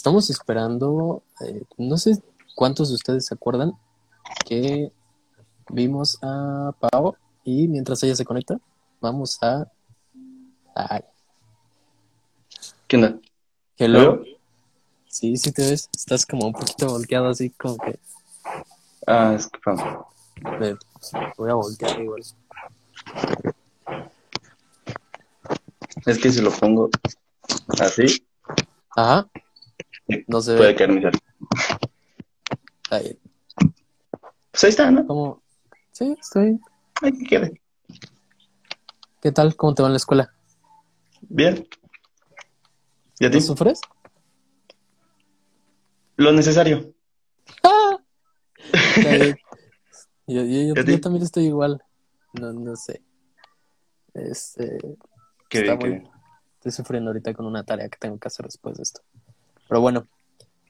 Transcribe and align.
estamos 0.00 0.30
esperando, 0.30 1.22
eh, 1.42 1.62
no 1.76 1.98
sé 1.98 2.22
cuántos 2.54 2.88
de 2.88 2.94
ustedes 2.94 3.26
se 3.26 3.34
acuerdan 3.34 3.74
que 4.46 4.90
vimos 5.68 6.18
a 6.22 6.72
Pau 6.80 7.14
y 7.44 7.68
mientras 7.68 8.02
ella 8.02 8.16
se 8.16 8.24
conecta, 8.24 8.58
vamos 8.98 9.38
a... 9.42 9.70
Ay, 10.74 11.02
¿Qué 12.88 12.96
onda? 12.96 13.18
hello. 13.76 14.22
Sí, 15.06 15.36
sí 15.36 15.52
te 15.52 15.68
ves, 15.68 15.90
estás 15.94 16.24
como 16.24 16.46
un 16.46 16.54
poquito 16.54 16.86
volteado 16.86 17.28
así 17.28 17.50
como 17.50 17.76
que... 17.76 18.00
Ah, 19.06 19.34
es 19.36 19.48
que 19.48 20.76
voy 21.36 21.50
a 21.50 21.54
voltear 21.54 22.00
igual. 22.00 22.22
Es 26.06 26.18
que 26.18 26.32
si 26.32 26.40
lo 26.40 26.50
pongo 26.52 26.88
así, 27.78 28.26
Ajá. 28.96 29.28
No 30.28 30.40
se 30.40 30.56
puede 30.56 30.72
ve. 30.72 30.78
celular. 30.78 31.12
Ay, 32.90 33.18
Pues 34.50 34.64
ahí 34.64 34.70
está, 34.70 34.90
¿no? 34.90 35.06
¿Cómo? 35.06 35.42
Sí, 35.92 36.16
estoy. 36.20 36.58
Ahí. 37.02 37.12
¿Qué 39.20 39.32
tal? 39.32 39.54
¿Cómo 39.56 39.74
te 39.74 39.82
va 39.82 39.88
en 39.88 39.92
la 39.92 39.98
escuela? 39.98 40.32
Bien. 41.22 41.66
¿Y 43.18 43.26
a 43.26 43.28
¿No 43.28 43.32
ti? 43.32 43.40
sufres? 43.42 43.80
Lo 46.16 46.32
necesario. 46.32 46.94
¡Ah! 47.62 47.96
Yo, 50.26 50.74
también 51.00 51.22
estoy 51.24 51.44
igual. 51.46 51.82
No, 52.34 52.52
no 52.52 52.76
sé. 52.76 53.02
Este, 54.14 54.78
Qué 55.48 55.60
Está 55.60 55.76
bien, 55.76 55.78
qué 55.78 55.88
muy- 55.88 55.98
bien. 55.98 56.10
estoy 56.54 56.72
sufriendo 56.72 57.10
ahorita 57.10 57.34
con 57.34 57.46
una 57.46 57.64
tarea 57.64 57.88
que 57.88 57.98
tengo 57.98 58.18
que 58.18 58.28
hacer 58.28 58.46
después 58.46 58.76
de 58.76 58.82
esto. 58.84 59.00
Pero 59.70 59.80
bueno, 59.82 60.08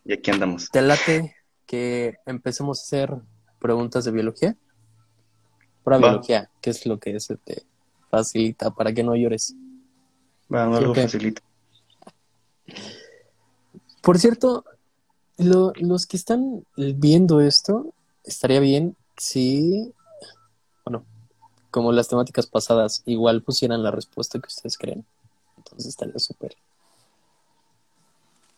Y 0.04 0.12
aquí 0.12 0.30
andamos. 0.30 0.70
¿te 0.70 0.82
late 0.82 1.34
que 1.66 2.16
empecemos 2.26 2.78
a 2.80 2.82
hacer 2.82 3.14
preguntas 3.58 4.04
de 4.04 4.10
biología? 4.10 4.56
Pura 5.82 5.96
Va. 5.96 6.08
biología, 6.08 6.50
¿qué 6.60 6.68
es 6.68 6.84
lo 6.84 6.98
que 7.00 7.18
se 7.18 7.36
te 7.38 7.62
facilita 8.10 8.70
para 8.72 8.92
que 8.92 9.02
no 9.02 9.16
llores? 9.16 9.54
Bueno, 10.50 10.76
algo 10.76 10.90
ok. 10.92 10.98
facilito. 10.98 11.40
Por 14.02 14.18
cierto, 14.18 14.64
lo- 15.38 15.72
los 15.76 16.06
que 16.06 16.18
están 16.18 16.64
viendo 16.76 17.40
esto, 17.40 17.94
estaría 18.24 18.60
bien 18.60 18.96
si, 19.16 19.94
bueno, 20.84 21.06
como 21.70 21.90
las 21.92 22.08
temáticas 22.08 22.46
pasadas, 22.46 23.02
igual 23.06 23.42
pusieran 23.42 23.82
la 23.82 23.92
respuesta 23.92 24.38
que 24.38 24.48
ustedes 24.48 24.76
creen. 24.76 25.06
Entonces 25.56 25.86
estaría 25.86 26.18
súper. 26.18 26.54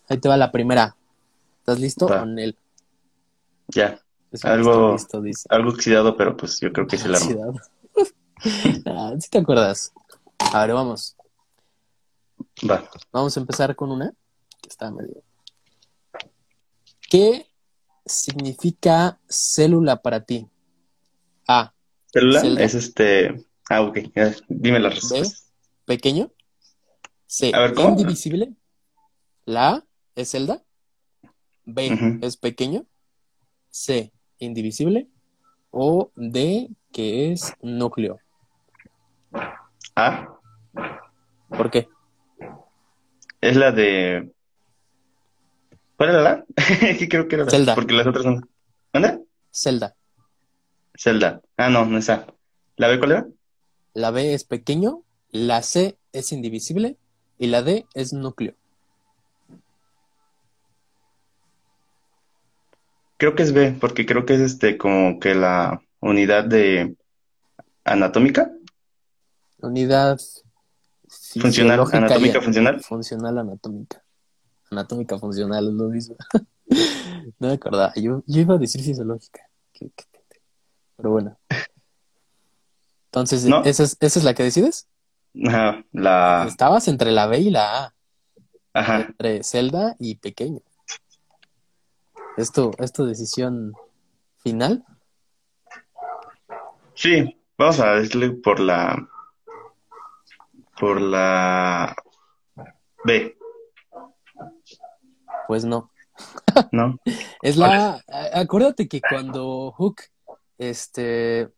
Ahí 0.09 0.19
te 0.19 0.29
va 0.29 0.37
la 0.37 0.53
primera. 0.53 0.97
¿Estás 1.61 1.79
listo? 1.81 2.07
Va. 2.09 2.21
Con 2.21 2.39
él. 2.39 2.57
Ya. 3.69 4.01
Es 4.31 4.45
Algo- 4.45 4.93
listo, 4.95 5.21
dice. 5.21 5.47
Algo 5.51 5.71
oxidado, 5.71 6.17
pero 6.17 6.37
pues 6.37 6.59
yo 6.61 6.73
creo 6.73 6.87
que 6.87 6.97
la 6.99 7.19
armo. 7.19 7.19
Ansiedad. 7.19 7.53
Ah, 8.87 9.13
¿sí 9.21 9.31
te 9.31 9.39
acuerdas? 9.39 9.93
A 10.53 10.67
ver, 10.67 10.75
vamos. 10.75 11.17
Va. 12.69 12.91
Vamos 13.13 13.37
a 13.37 13.41
empezar 13.41 13.77
con 13.77 13.93
una 13.93 14.13
que 14.61 14.69
está 14.69 14.91
medio. 14.91 15.23
¿Qué 17.09 17.47
significa 18.05 19.21
célula 19.29 20.03
para 20.03 20.25
ti? 20.25 20.49
A. 21.47 21.73
¿Célula? 22.13 22.41
Es 22.61 22.75
este. 22.75 23.45
Ah, 23.71 23.83
ok. 23.83 23.99
Dime 24.49 24.81
la 24.81 24.89
B. 24.89 24.95
respuesta. 24.97 25.39
Pequeño. 25.85 26.33
C. 27.27 27.53
A 27.55 27.61
ver, 27.61 27.75
¿cómo? 27.75 27.91
Indivisible. 27.91 28.53
La 29.45 29.69
A 29.69 29.85
es 30.17 30.31
celda. 30.31 30.63
B 31.65 32.19
es 32.23 32.37
pequeño. 32.37 32.87
C. 33.71 34.13
Indivisible. 34.39 35.09
O 35.71 36.11
D 36.17 36.69
que 36.93 37.33
es 37.33 37.55
núcleo. 37.63 38.19
A. 39.97 40.29
¿Por 41.49 41.71
qué? 41.71 41.89
Es 43.41 43.57
la 43.57 43.73
de. 43.73 44.31
¿Cuál 45.97 46.11
era 46.11 46.23
la? 46.23 46.45
que 46.99 47.09
creo 47.09 47.29
que 47.29 47.37
era 47.37 47.45
la. 47.45 47.51
Zelda. 47.51 47.75
Porque 47.75 47.95
las 47.95 48.07
otras 48.07 48.25
son. 48.25 48.49
¿Dónde? 48.93 49.21
Celda. 49.51 49.95
Zelda. 50.97 51.43
Ah, 51.57 51.71
no, 51.71 51.87
no 51.87 51.99
es 51.99 52.11
A. 52.11 52.27
¿La 52.77 52.89
B 52.89 52.99
cuál 52.99 53.13
era? 53.13 53.27
La 53.95 54.11
B 54.11 54.35
es 54.35 54.45
pequeño. 54.45 55.03
La 55.31 55.63
C 55.63 55.99
es 56.13 56.33
indivisible. 56.33 56.97
Y 57.39 57.47
la 57.49 57.63
D 57.63 57.87
es 57.95 58.13
núcleo. 58.13 58.55
Creo 63.23 63.37
que 63.37 63.45
es 63.45 63.53
B, 63.53 63.77
porque 63.81 64.05
creo 64.05 64.27
que 64.27 64.35
es 64.35 64.41
este 64.41 64.77
como 64.77 65.21
que 65.21 65.37
la 65.37 65.81
unidad 66.01 66.45
de 66.45 66.97
anatómica. 67.85 68.51
Unidad 69.61 70.19
Funcional, 71.41 71.87
y- 71.93 71.97
anatómica 71.97 72.41
funcional. 72.41 72.81
Funcional 72.83 73.39
anatómica. 73.39 74.03
Anatómica 74.73 75.19
funcional 75.21 75.69
es 75.69 75.73
lo 75.73 75.85
mismo. 75.85 76.17
no 77.39 77.47
me 77.47 77.53
acordaba. 77.53 77.93
Yo, 77.95 78.25
yo 78.27 78.41
iba 78.41 78.57
a 78.57 78.59
decir 78.59 78.83
fisiológica. 78.83 79.49
Pero 80.97 81.11
bueno. 81.13 81.39
Entonces, 83.05 83.45
¿No? 83.45 83.63
¿esa, 83.63 83.85
es, 83.85 83.97
¿esa 84.01 84.19
es 84.19 84.25
la 84.25 84.35
que 84.35 84.43
decides? 84.43 84.89
Ajá, 85.47 85.85
la. 85.93 86.45
Estabas 86.49 86.89
entre 86.89 87.13
la 87.13 87.29
B 87.29 87.39
y 87.39 87.51
la 87.51 87.85
A. 87.85 87.95
Ajá. 88.75 89.03
Entre 89.03 89.45
celda 89.45 89.95
y 90.01 90.17
pequeño. 90.17 90.63
¿Es 92.37 92.51
tu, 92.53 92.71
es 92.79 92.93
tu 92.93 93.05
decisión 93.05 93.75
final? 94.39 94.85
Sí, 96.95 97.37
vamos 97.59 97.81
a 97.81 97.95
decirle 97.95 98.31
por 98.33 98.61
la. 98.61 99.09
Por 100.79 101.01
la. 101.01 101.95
B, 103.05 103.37
Pues 105.47 105.65
no. 105.65 105.91
¿no? 106.71 106.99
Es 107.43 107.57
la. 107.57 108.03
Acuérdate 108.35 108.89
que 108.89 109.01
cuando 109.01 109.73
Hook 109.73 110.03
este, 110.59 111.51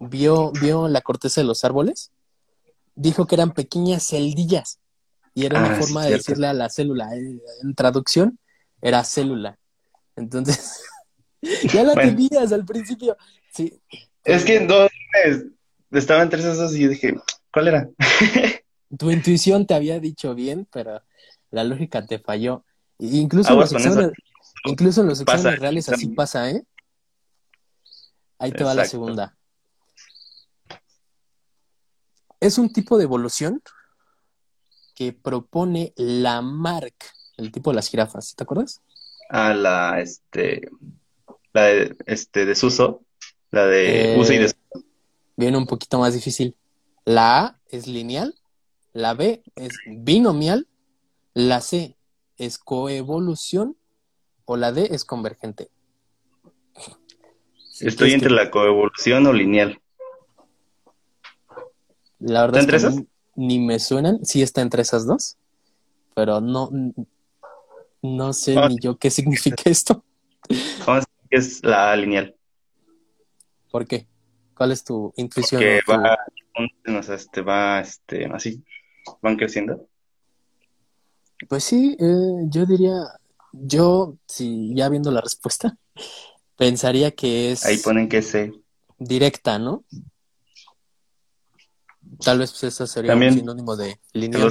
vio, 0.00 0.52
vio 0.52 0.88
la 0.88 1.00
corteza 1.00 1.40
de 1.40 1.46
los 1.46 1.64
árboles, 1.64 2.12
dijo 2.94 3.26
que 3.26 3.34
eran 3.36 3.52
pequeñas 3.52 4.06
celdillas. 4.08 4.80
Y 5.34 5.46
era 5.46 5.60
una 5.60 5.72
Ah, 5.76 5.80
forma 5.80 6.02
de 6.02 6.08
cierto. 6.08 6.22
decirle 6.24 6.46
a 6.48 6.52
la 6.52 6.68
célula. 6.68 7.08
En 7.14 7.74
traducción, 7.74 8.38
era 8.82 9.04
célula. 9.04 9.56
Entonces, 10.18 10.82
ya 11.72 11.84
la 11.84 11.94
Bueno. 11.94 12.10
tenías 12.16 12.52
al 12.52 12.64
principio. 12.64 13.16
Sí. 13.52 13.80
Es 14.24 14.44
que 14.44 14.66
dos 14.66 14.90
estaba 15.90 16.22
entre 16.22 16.40
esas 16.40 16.58
dos 16.58 16.74
y 16.74 16.80
yo 16.80 16.88
dije, 16.88 17.14
¿cuál 17.52 17.68
era? 17.68 17.88
Tu 18.98 19.10
intuición 19.10 19.66
te 19.66 19.74
había 19.74 20.00
dicho 20.00 20.34
bien, 20.34 20.66
pero 20.72 21.02
la 21.50 21.62
lógica 21.62 22.04
te 22.06 22.18
falló. 22.18 22.64
Incluso 22.98 23.52
en 23.52 23.60
los 23.60 23.72
exámenes, 23.72 24.12
incluso 24.64 25.02
en 25.02 25.08
los 25.08 25.22
Pasa, 25.24 25.36
exámenes 25.38 25.60
reales 25.60 25.88
así 25.90 26.08
pasa, 26.08 26.50
¿eh? 26.50 26.64
Ahí 28.38 28.50
te 28.52 28.64
va 28.64 28.74
la 28.74 28.86
segunda. 28.86 29.36
Es 32.40 32.56
un 32.56 32.72
tipo 32.72 32.96
de 32.96 33.04
evolución 33.04 33.62
que 34.94 35.12
propone 35.12 35.92
Lamarck, 35.96 36.94
el 37.36 37.52
tipo 37.52 37.70
de 37.70 37.76
las 37.76 37.88
jirafas, 37.88 38.34
¿te 38.34 38.42
acuerdas? 38.42 38.80
Ah, 39.28 39.52
la, 39.54 40.00
este, 40.00 40.68
la 41.52 41.62
de, 41.64 41.96
este, 42.06 42.46
desuso, 42.46 43.02
la 43.50 43.66
de 43.66 44.14
Eh, 44.14 44.18
uso 44.18 44.32
y 44.32 44.38
desuso. 44.38 44.58
Viene 45.36 45.56
un 45.58 45.66
poquito 45.66 45.98
más 45.98 46.14
difícil. 46.14 46.56
La 47.04 47.38
A 47.40 47.60
es 47.68 47.86
lineal, 47.86 48.34
la 48.92 49.14
B 49.14 49.42
es 49.56 49.72
binomial, 49.86 50.66
la 51.34 51.60
C 51.60 51.96
es 52.36 52.58
coevolución 52.58 53.76
o 54.44 54.56
la 54.56 54.72
D 54.72 54.88
es 54.90 55.04
convergente. 55.04 55.70
Si 57.70 57.86
Estoy 57.86 58.12
entre 58.12 58.28
que- 58.30 58.34
la 58.34 58.50
coevolución 58.50 59.26
o 59.26 59.32
lineal. 59.32 59.80
La 62.18 62.40
verdad 62.42 62.60
es 62.60 62.64
¿Está 62.66 62.78
que 62.78 62.86
entre 62.86 62.88
a 62.88 63.00
mí 63.00 63.08
ni 63.36 63.58
me 63.60 63.78
suenan. 63.78 64.24
Sí 64.24 64.42
está 64.42 64.62
entre 64.62 64.82
esas 64.82 65.06
dos, 65.06 65.36
pero 66.14 66.40
no, 66.40 66.70
no 68.02 68.32
sé 68.32 68.56
ni 68.68 68.78
yo 68.78 68.96
qué 68.98 69.10
significa 69.10 69.62
esto. 69.70 70.04
Que 71.30 71.36
es 71.36 71.62
la 71.64 71.94
lineal, 71.96 72.34
¿Por 73.70 73.86
qué? 73.86 74.06
¿Cuál 74.54 74.72
es 74.72 74.82
tu 74.82 75.12
intuición? 75.16 75.60
que 75.60 75.80
tu- 75.84 75.92
va, 75.92 76.16
o 76.98 77.02
sea, 77.02 77.14
este, 77.14 77.42
va, 77.42 77.80
este, 77.80 78.26
así, 78.26 78.64
van 79.20 79.36
creciendo. 79.36 79.86
Pues 81.48 81.64
sí, 81.64 81.96
eh, 82.00 82.46
yo 82.48 82.66
diría, 82.66 82.94
yo, 83.52 84.16
si 84.26 84.74
ya 84.74 84.88
viendo 84.88 85.10
la 85.10 85.20
respuesta, 85.20 85.76
pensaría 86.56 87.10
que 87.12 87.52
es 87.52 87.64
Ahí 87.64 87.76
ponen 87.78 88.08
que 88.08 88.22
C. 88.22 88.52
directa, 88.98 89.58
¿no? 89.58 89.84
Tal 92.24 92.38
vez 92.38 92.50
pues 92.52 92.64
eso 92.64 92.86
sería 92.86 93.12
También. 93.12 93.34
un 93.34 93.38
sinónimo 93.40 93.76
de 93.76 94.00
lineal. 94.14 94.50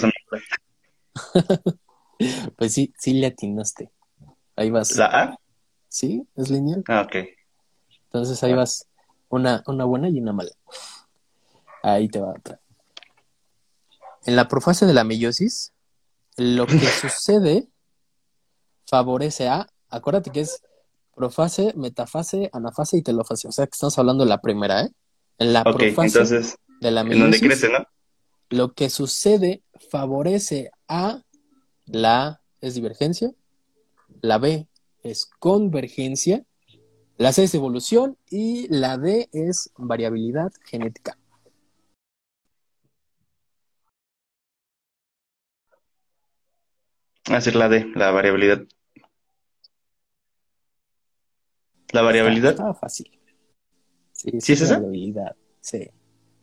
Pues 2.56 2.74
sí, 2.74 2.94
sí 2.98 3.14
le 3.14 3.28
atinaste. 3.28 3.92
Ahí 4.56 4.70
vas. 4.70 4.96
¿La 4.96 5.06
A? 5.06 5.38
Sí, 5.88 6.28
es 6.36 6.50
lineal. 6.50 6.84
Ah, 6.88 7.02
ok. 7.02 7.16
Entonces 8.06 8.44
ahí 8.44 8.54
vas. 8.54 8.88
Una, 9.30 9.64
una 9.68 9.86
buena 9.86 10.10
y 10.10 10.20
una 10.20 10.34
mala. 10.34 10.52
Ahí 11.84 12.08
te 12.08 12.20
va 12.20 12.30
otra. 12.30 12.60
En 14.26 14.36
la 14.36 14.48
profase 14.48 14.86
de 14.86 14.94
la 14.94 15.04
meiosis, 15.04 15.74
lo 16.38 16.66
que 16.66 16.80
sucede 17.02 17.68
favorece 18.86 19.48
a, 19.48 19.68
acuérdate 19.90 20.32
que 20.32 20.42
es 20.42 20.62
profase, 21.14 21.74
metafase, 21.76 22.50
anafase 22.54 22.98
y 22.98 23.02
telofase. 23.02 23.48
O 23.48 23.52
sea 23.52 23.66
que 23.66 23.72
estamos 23.74 23.98
hablando 24.00 24.24
de 24.24 24.30
la 24.30 24.42
primera, 24.42 24.84
¿eh? 24.84 24.90
En 25.40 25.54
la 25.54 25.64
profase 25.64 26.20
entonces, 26.20 26.58
de 26.80 26.92
la 26.92 27.02
¿en 27.02 27.10
dónde 27.10 27.40
meiosis, 27.40 27.42
crece, 27.42 27.70
no? 27.70 27.86
lo 28.50 28.74
que 28.74 28.90
sucede 28.90 29.62
favorece 29.90 30.72
a 30.88 31.22
la 31.88 32.28
A 32.28 32.42
es 32.62 32.76
divergencia, 32.76 33.32
la 34.22 34.38
B 34.38 34.68
es 35.04 35.26
convergencia, 35.40 36.46
la 37.18 37.34
C 37.34 37.44
es 37.44 37.56
evolución 37.56 38.18
y 38.30 38.68
la 38.70 38.98
D 38.98 39.30
es 39.32 39.72
variabilidad 39.78 40.52
genética. 40.66 41.18
Hacer 47.30 47.56
la 47.56 47.70
D, 47.70 47.92
la 47.96 48.12
variabilidad. 48.12 48.64
La 51.92 52.02
variabilidad. 52.02 52.52
Estaba 52.52 52.74
fácil. 52.74 53.12
Sí, 54.14 54.32
¿Sí 54.42 54.54
es 54.54 54.62
esa? 54.62 54.76
variabilidad. 54.76 55.36
Sí. 55.62 55.90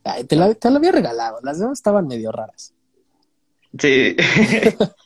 Ay, 0.05 0.25
te, 0.25 0.37
la, 0.37 0.55
te 0.55 0.70
la 0.70 0.76
había 0.79 0.93
regalado. 0.93 1.38
Las 1.43 1.58
demás 1.58 1.79
estaban 1.79 2.06
medio 2.06 2.31
raras. 2.32 2.75
Sí. 3.79 4.17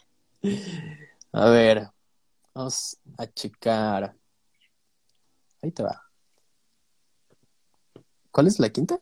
A 1.33 1.51
ver, 1.51 1.89
vamos 2.55 2.97
a 3.17 3.27
checar. 3.27 4.15
Ahí 5.63 5.73
te 5.73 5.83
va. 5.83 6.03
¿Cuál 8.31 8.47
es 8.47 8.59
la 8.61 8.69
quinta? 8.71 9.01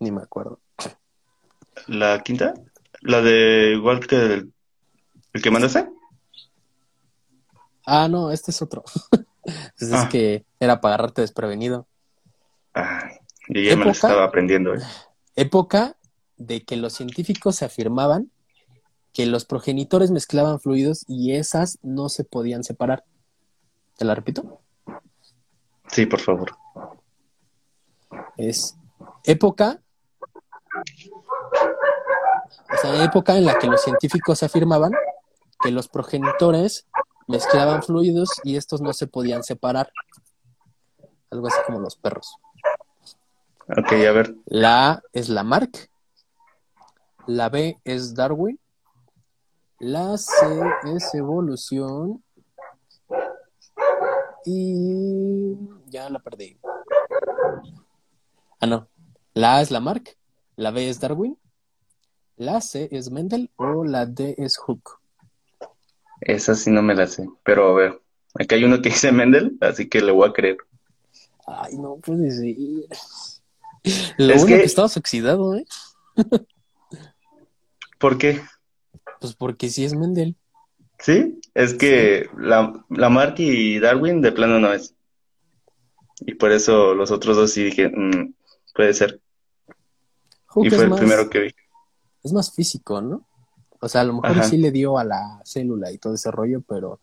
Ni 0.00 0.10
me 0.10 0.22
acuerdo. 0.22 0.60
¿La 1.86 2.22
quinta? 2.22 2.54
¿La 3.02 3.20
de 3.20 3.72
igual 3.76 4.06
que 4.06 4.16
el, 4.16 4.52
el 5.32 5.42
que 5.42 5.50
mandaste? 5.50 5.88
Ah, 7.86 8.08
no, 8.08 8.30
este 8.30 8.50
es 8.50 8.62
otro. 8.62 8.82
Pues 9.78 9.90
es 9.90 9.92
Ah. 9.92 10.08
que 10.10 10.46
era 10.58 10.80
para 10.80 10.94
agarrarte 10.94 11.20
desprevenido. 11.20 11.86
Yo 12.74 13.60
ya 13.60 13.76
me 13.76 13.84
lo 13.84 13.90
¿Época? 13.90 13.90
estaba 13.90 14.24
aprendiendo. 14.24 14.74
eh. 14.74 14.78
Época 15.36 15.98
de 16.38 16.64
que 16.64 16.76
los 16.76 16.94
científicos 16.94 17.62
afirmaban 17.62 18.30
que 19.14 19.26
los 19.26 19.44
progenitores 19.46 20.10
mezclaban 20.10 20.60
fluidos 20.60 21.04
y 21.06 21.34
esas 21.36 21.78
no 21.82 22.08
se 22.08 22.24
podían 22.24 22.64
separar. 22.64 23.04
¿Te 23.96 24.04
la 24.04 24.14
repito? 24.16 24.60
Sí, 25.86 26.04
por 26.04 26.20
favor. 26.20 26.56
Es 28.36 28.76
época, 29.22 29.80
o 32.72 32.76
sea, 32.82 33.04
época 33.04 33.36
en 33.38 33.44
la 33.44 33.56
que 33.58 33.68
los 33.68 33.80
científicos 33.82 34.42
afirmaban 34.42 34.92
que 35.60 35.70
los 35.70 35.86
progenitores 35.88 36.88
mezclaban 37.28 37.84
fluidos 37.84 38.30
y 38.42 38.56
estos 38.56 38.80
no 38.80 38.92
se 38.92 39.06
podían 39.06 39.44
separar. 39.44 39.92
Algo 41.30 41.46
así 41.46 41.58
como 41.66 41.78
los 41.78 41.96
perros. 41.96 42.36
Ok, 43.68 43.92
a 43.92 44.12
ver. 44.12 44.34
La 44.46 44.90
A 44.90 45.02
es 45.12 45.28
Lamarck, 45.28 45.88
la 47.26 47.48
B 47.48 47.80
es 47.84 48.14
Darwin, 48.14 48.58
la 49.84 50.16
C 50.16 50.30
es 50.96 51.14
evolución 51.14 52.22
y 54.46 55.54
ya 55.88 56.08
la 56.08 56.18
perdí. 56.20 56.56
Ah, 58.60 58.66
no. 58.66 58.88
La 59.34 59.56
A 59.56 59.62
es 59.62 59.70
Lamarck, 59.70 60.16
la 60.56 60.70
B 60.70 60.88
es 60.88 61.00
Darwin, 61.00 61.36
la 62.36 62.60
C 62.62 62.88
es 62.92 63.10
Mendel 63.10 63.50
o 63.56 63.84
la 63.84 64.06
D 64.06 64.34
es 64.38 64.56
Hooke. 64.56 64.92
Esa 66.20 66.54
sí 66.54 66.70
no 66.70 66.80
me 66.82 66.94
la 66.94 67.06
sé. 67.06 67.28
Pero 67.42 67.68
a 67.68 67.74
ver. 67.74 68.00
Aquí 68.40 68.54
hay 68.54 68.64
uno 68.64 68.76
que 68.80 68.88
dice 68.88 69.12
Mendel, 69.12 69.58
así 69.60 69.88
que 69.88 70.00
le 70.00 70.12
voy 70.12 70.28
a 70.28 70.32
creer. 70.32 70.56
Ay, 71.46 71.76
no 71.76 71.96
puede 71.96 72.30
ser. 72.30 72.56
Lo 74.16 74.32
Es 74.32 74.40
bueno 74.40 74.46
que- 74.56 74.60
que 74.60 74.66
estabas 74.66 74.96
oxidado, 74.96 75.54
¿eh? 75.56 75.66
¿Por 77.98 78.16
qué? 78.18 78.40
Pues 79.24 79.36
porque 79.36 79.70
sí 79.70 79.86
es 79.86 79.94
Mendel. 79.94 80.36
Sí, 80.98 81.40
es 81.54 81.72
que 81.72 82.28
la, 82.36 82.84
Lamarck 82.90 83.38
y 83.40 83.78
Darwin 83.78 84.20
de 84.20 84.32
plano 84.32 84.60
no 84.60 84.70
es. 84.70 84.94
Y 86.20 86.34
por 86.34 86.52
eso 86.52 86.94
los 86.94 87.10
otros 87.10 87.34
dos 87.38 87.50
sí 87.50 87.64
dije, 87.64 87.88
"Mm, 87.88 88.34
puede 88.74 88.92
ser. 88.92 89.22
Y 90.56 90.68
fue 90.68 90.84
el 90.84 90.90
más- 90.90 90.98
primero 91.00 91.30
que 91.30 91.38
vi. 91.40 91.54
es 92.22 92.34
más 92.34 92.52
físico, 92.52 93.00
¿no? 93.00 93.26
O 93.80 93.88
sea, 93.88 94.02
a 94.02 94.04
lo 94.04 94.12
mejor 94.12 94.32
Ajá. 94.32 94.42
sí 94.42 94.58
le 94.58 94.70
dio 94.70 94.98
a 94.98 95.04
la 95.04 95.40
célula 95.46 95.90
y 95.90 95.96
todo 95.96 96.12
ese 96.12 96.30
rollo, 96.30 96.60
pero 96.60 97.00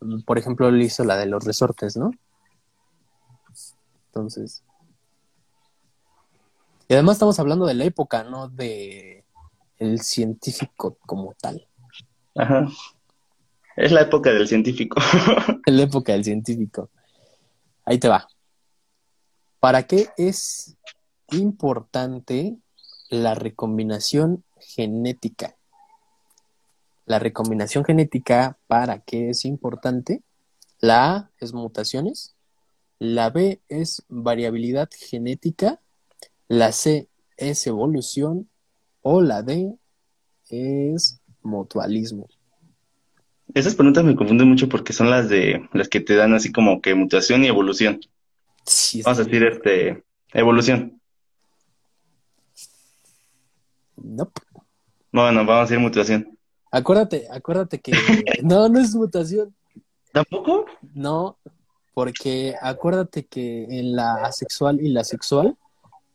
mm, 0.00 0.20
por 0.22 0.38
ejemplo, 0.38 0.66
él 0.70 0.80
hizo 0.80 1.04
la 1.04 1.18
de 1.18 1.26
los 1.26 1.44
resortes, 1.44 1.94
¿no? 1.98 2.10
Entonces. 4.06 4.62
Y 6.88 6.94
además 6.94 7.16
estamos 7.16 7.38
hablando 7.38 7.66
de 7.66 7.74
la 7.74 7.84
época, 7.84 8.24
no 8.24 8.48
de 8.48 9.24
el 9.80 10.00
científico 10.00 10.96
como 11.06 11.34
tal. 11.34 11.66
Ajá. 12.36 12.68
Es 13.76 13.92
la 13.92 14.02
época 14.02 14.30
del 14.30 14.46
científico. 14.46 15.00
La 15.66 15.82
época 15.82 16.12
del 16.12 16.22
científico. 16.22 16.90
Ahí 17.84 17.98
te 17.98 18.08
va. 18.08 18.28
¿Para 19.58 19.84
qué 19.84 20.08
es 20.18 20.76
importante 21.32 22.58
la 23.08 23.34
recombinación 23.34 24.44
genética? 24.58 25.56
La 27.06 27.18
recombinación 27.18 27.84
genética, 27.84 28.58
¿para 28.66 28.98
qué 28.98 29.30
es 29.30 29.46
importante? 29.46 30.22
La 30.78 31.14
A 31.14 31.30
es 31.38 31.54
mutaciones, 31.54 32.34
la 32.98 33.30
B 33.30 33.62
es 33.68 34.04
variabilidad 34.08 34.90
genética, 34.94 35.80
la 36.48 36.72
C 36.72 37.08
es 37.38 37.66
evolución 37.66 38.49
o 39.02 39.20
la 39.20 39.42
D 39.42 39.74
es 40.48 41.20
mutualismo. 41.42 42.28
Esas 43.54 43.74
preguntas 43.74 44.04
me 44.04 44.14
confunden 44.14 44.48
mucho 44.48 44.68
porque 44.68 44.92
son 44.92 45.10
las 45.10 45.28
de 45.28 45.68
las 45.72 45.88
que 45.88 46.00
te 46.00 46.14
dan 46.14 46.34
así 46.34 46.52
como 46.52 46.80
que 46.80 46.94
mutación 46.94 47.42
y 47.44 47.48
evolución. 47.48 48.00
Sí, 48.64 49.02
Vamos 49.02 49.18
a 49.18 49.24
decir 49.24 49.42
este 49.44 50.04
evolución. 50.32 51.00
Nope. 53.96 54.40
Bueno, 55.12 55.44
vamos 55.44 55.58
a 55.58 55.62
decir 55.62 55.78
mutación. 55.78 56.38
Acuérdate, 56.70 57.26
acuérdate 57.30 57.80
que 57.80 57.92
no, 58.42 58.68
no 58.68 58.78
es 58.78 58.94
mutación. 58.94 59.54
¿Tampoco? 60.12 60.66
No, 60.94 61.38
porque 61.94 62.54
acuérdate 62.60 63.26
que 63.26 63.64
en 63.64 63.96
la 63.96 64.14
asexual 64.24 64.80
y 64.80 64.88
la 64.88 65.04
sexual 65.04 65.56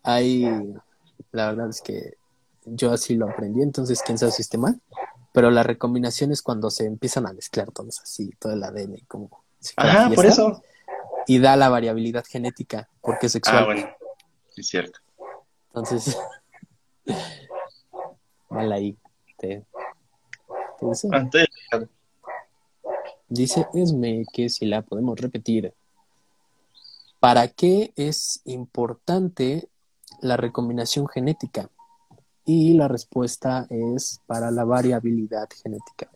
hay, 0.04 0.44
la 1.32 1.48
verdad 1.48 1.70
es 1.70 1.82
que 1.82 2.14
yo 2.66 2.92
así 2.92 3.16
lo 3.16 3.30
aprendí, 3.30 3.62
entonces 3.62 4.02
quién 4.06 4.18
sabe 4.18 4.32
si 4.32 4.42
esté 4.42 4.58
mal, 4.58 4.82
pero 5.34 5.52
la 5.52 5.64
recombinación 5.64 6.32
es 6.32 6.42
cuando 6.42 6.70
se 6.70 6.86
empiezan 6.86 7.28
a 7.28 7.34
mezclar 7.34 7.72
todos 7.72 8.00
así, 8.02 8.30
todo 8.40 8.54
el 8.54 8.64
ADN 8.64 9.04
como 9.08 9.44
si 9.60 9.74
Ajá, 9.78 10.10
por 10.14 10.26
eso. 10.26 10.62
y 11.28 11.40
da 11.40 11.56
la 11.56 11.70
variabilidad 11.70 12.24
genética, 12.26 12.90
porque 13.02 13.26
es 13.28 13.32
sexual. 13.34 13.58
Ah, 13.58 13.66
bueno. 13.66 13.90
Es 14.56 14.68
cierto. 14.68 15.00
Entonces, 15.68 16.18
mal 18.50 18.72
ahí. 18.72 18.98
Te, 19.38 19.66
te 20.80 20.86
dice, 20.86 21.10
Ah, 21.12 21.18
estoy- 21.24 21.90
dice 23.28 23.68
Esme 23.74 24.26
que 24.32 24.50
si 24.50 24.66
la 24.66 24.82
podemos 24.82 25.20
repetir. 25.20 25.74
¿Para 27.20 27.48
qué 27.48 27.92
es 27.96 28.42
importante 28.46 29.68
la 30.22 30.38
recombinación 30.38 31.08
genética? 31.08 31.70
Y 32.46 32.76
la 32.76 32.88
respuesta 32.88 33.66
es 33.70 34.22
para 34.28 34.52
la 34.52 34.64
variabilidad 34.64 35.50
genética. 35.64 36.12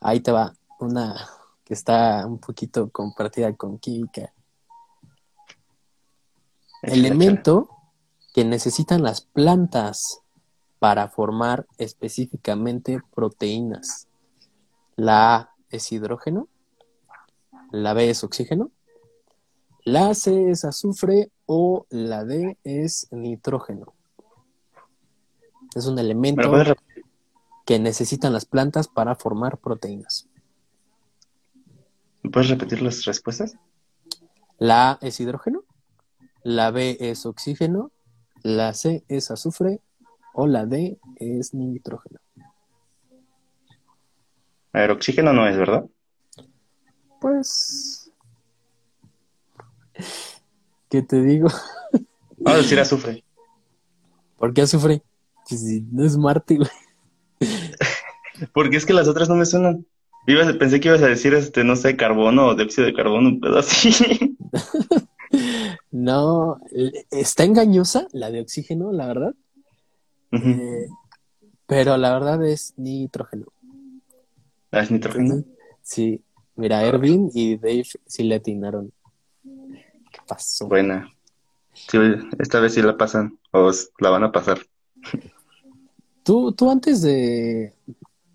Ahí 0.00 0.20
te 0.20 0.30
va 0.30 0.54
una 0.78 1.28
que 1.64 1.74
está 1.74 2.24
un 2.26 2.38
poquito 2.38 2.88
compartida 2.90 3.54
con 3.54 3.78
química. 3.78 4.32
Elemento 6.82 7.68
que 8.32 8.44
necesitan 8.44 9.02
las 9.02 9.20
plantas 9.20 10.20
para 10.78 11.08
formar 11.08 11.66
específicamente 11.76 13.00
proteínas. 13.14 14.08
La 14.96 15.36
A 15.36 15.54
es 15.68 15.92
hidrógeno, 15.92 16.48
la 17.70 17.92
B 17.92 18.10
es 18.10 18.24
oxígeno, 18.24 18.70
la 19.84 20.14
C 20.14 20.50
es 20.50 20.64
azufre 20.64 21.30
o 21.46 21.86
la 21.90 22.24
D 22.24 22.58
es 22.64 23.08
nitrógeno. 23.10 23.94
Es 25.74 25.86
un 25.86 25.94
¿Me 25.94 26.02
elemento 26.02 26.50
que 27.64 27.78
necesitan 27.78 28.32
las 28.32 28.46
plantas 28.46 28.88
para 28.88 29.14
formar 29.14 29.58
proteínas. 29.58 30.28
¿Me 32.22 32.30
¿Puedes 32.30 32.50
repetir 32.50 32.82
las 32.82 33.04
respuestas? 33.04 33.54
La 34.58 34.90
A 34.90 34.98
es 35.00 35.20
hidrógeno, 35.20 35.62
la 36.42 36.70
B 36.70 36.96
es 36.98 37.26
oxígeno, 37.26 37.92
la 38.42 38.74
C 38.74 39.04
es 39.08 39.30
azufre 39.30 39.80
o 40.34 40.46
la 40.46 40.66
D 40.66 40.98
es 41.16 41.54
nitrógeno. 41.54 42.18
A 44.72 44.80
ver, 44.80 44.90
oxígeno 44.90 45.32
no 45.32 45.46
es, 45.48 45.56
¿verdad? 45.56 45.84
Pues... 47.20 48.12
¿Qué 50.88 51.02
te 51.02 51.22
digo? 51.22 51.48
Vamos 52.38 52.58
a 52.58 52.62
decir 52.62 52.80
azufre. 52.80 53.22
¿Por 54.36 54.52
qué 54.52 54.62
azufre? 54.62 55.02
Pues 55.50 55.62
no 55.90 56.04
es 56.04 56.16
Marte, 56.16 56.56
güey. 56.56 56.70
Porque 58.54 58.76
es 58.78 58.86
que 58.86 58.92
las 58.94 59.08
otras 59.08 59.28
no 59.28 59.34
me 59.34 59.44
suenan. 59.44 59.84
Ibas- 60.26 60.56
pensé 60.58 60.80
que 60.80 60.88
ibas 60.88 61.02
a 61.02 61.06
decir, 61.08 61.34
este, 61.34 61.64
no 61.64 61.76
sé, 61.76 61.96
carbono 61.96 62.46
o 62.48 62.54
dióxido 62.54 62.86
de 62.86 62.94
carbono, 62.94 63.28
un 63.28 63.40
pedo 63.40 63.58
así. 63.58 64.36
No, 65.92 66.60
está 67.10 67.44
engañosa 67.44 68.06
la 68.12 68.30
de 68.30 68.40
oxígeno, 68.40 68.92
la 68.92 69.06
verdad. 69.06 69.34
Eh, 70.32 70.86
pero 71.66 71.96
la 71.96 72.12
verdad 72.12 72.44
es 72.46 72.74
nitrógeno. 72.76 73.46
Ah, 74.72 74.80
¿Es 74.80 74.90
nitrógeno? 74.90 75.44
Sí, 75.82 76.22
mira, 76.56 76.82
Ervin 76.84 77.30
y 77.34 77.56
Dave 77.56 77.84
sí 78.06 78.22
le 78.24 78.36
atinaron. 78.36 78.92
¿Qué 79.44 80.18
pasó? 80.26 80.66
Buena. 80.68 81.12
Sí, 81.74 81.98
esta 82.38 82.58
vez 82.60 82.74
sí 82.74 82.82
la 82.82 82.96
pasan, 82.96 83.38
o 83.52 83.70
la 83.98 84.10
van 84.10 84.24
a 84.24 84.32
pasar. 84.32 84.60
¿Tú, 86.22 86.52
tú 86.52 86.70
antes 86.70 87.02
de, 87.02 87.74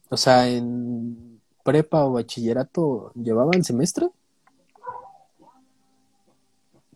o 0.10 0.18
sea, 0.18 0.48
en 0.48 1.42
prepa 1.63 2.06
o 2.06 2.13
bachillerato, 2.13 3.12
¿llevaban 3.15 3.63
semestre? 3.63 4.10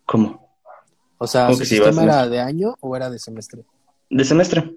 ¿Cómo? 0.05 0.49
O 1.17 1.27
sea, 1.27 1.45
¿Cómo 1.45 1.57
¿su 1.57 1.65
sistema 1.65 2.03
era 2.03 2.27
de 2.27 2.39
año 2.39 2.75
o 2.79 2.95
era 2.95 3.09
de 3.09 3.19
semestre? 3.19 3.63
De 4.09 4.23
semestre. 4.23 4.75